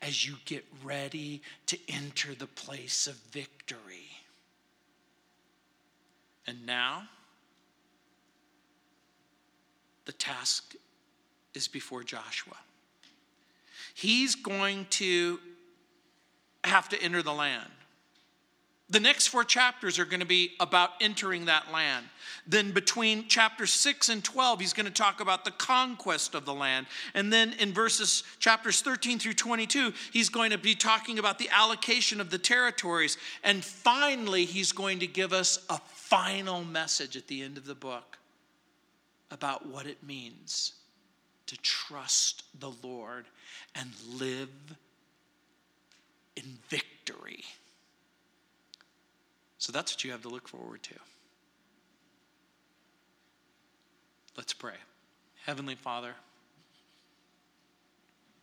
[0.01, 4.09] as you get ready to enter the place of victory.
[6.45, 7.03] And now,
[10.05, 10.75] the task
[11.53, 12.57] is before Joshua.
[13.93, 15.39] He's going to
[16.63, 17.69] have to enter the land.
[18.89, 22.05] The next four chapters are going to be about entering that land.
[22.45, 26.53] Then, between chapters 6 and 12, he's going to talk about the conquest of the
[26.53, 26.85] land.
[27.13, 31.49] And then in verses chapters 13 through 22, he's going to be talking about the
[31.49, 33.17] allocation of the territories.
[33.43, 37.75] And finally, he's going to give us a final message at the end of the
[37.75, 38.17] book
[39.31, 40.73] about what it means
[41.47, 43.25] to trust the Lord
[43.73, 44.49] and live
[46.35, 47.43] in victory.
[49.57, 50.95] So that's what you have to look forward to.
[54.35, 54.75] Let's pray.
[55.45, 56.15] Heavenly Father,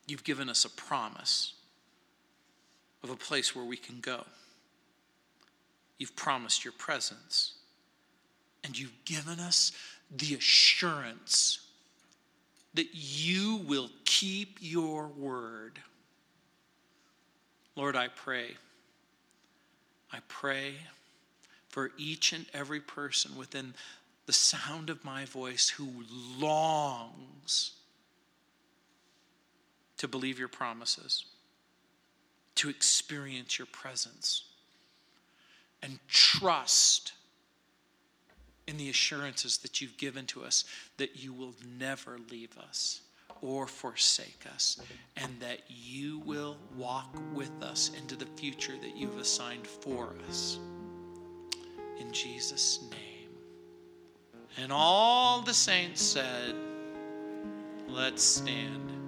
[0.06, 1.54] you've given us a promise
[3.02, 4.24] of a place where we can go.
[5.98, 7.54] You've promised your presence,
[8.64, 9.72] and you've given us
[10.10, 11.60] the assurance
[12.74, 15.80] that you will keep your word.
[17.76, 18.56] Lord, I pray.
[20.12, 20.74] I pray
[21.68, 23.74] for each and every person within
[24.26, 25.88] the sound of my voice who
[26.38, 27.72] longs
[29.96, 31.24] to believe your promises,
[32.56, 34.44] to experience your presence,
[35.82, 37.12] and trust
[38.66, 40.64] in the assurances that you've given to us
[40.96, 43.00] that you will never leave us
[43.42, 44.80] or forsake us,
[45.16, 50.58] and that you will walk with us into the future that you've assigned for us.
[51.98, 53.30] In Jesus' name.
[54.56, 56.54] And all the saints said,
[57.88, 58.99] Let's stand.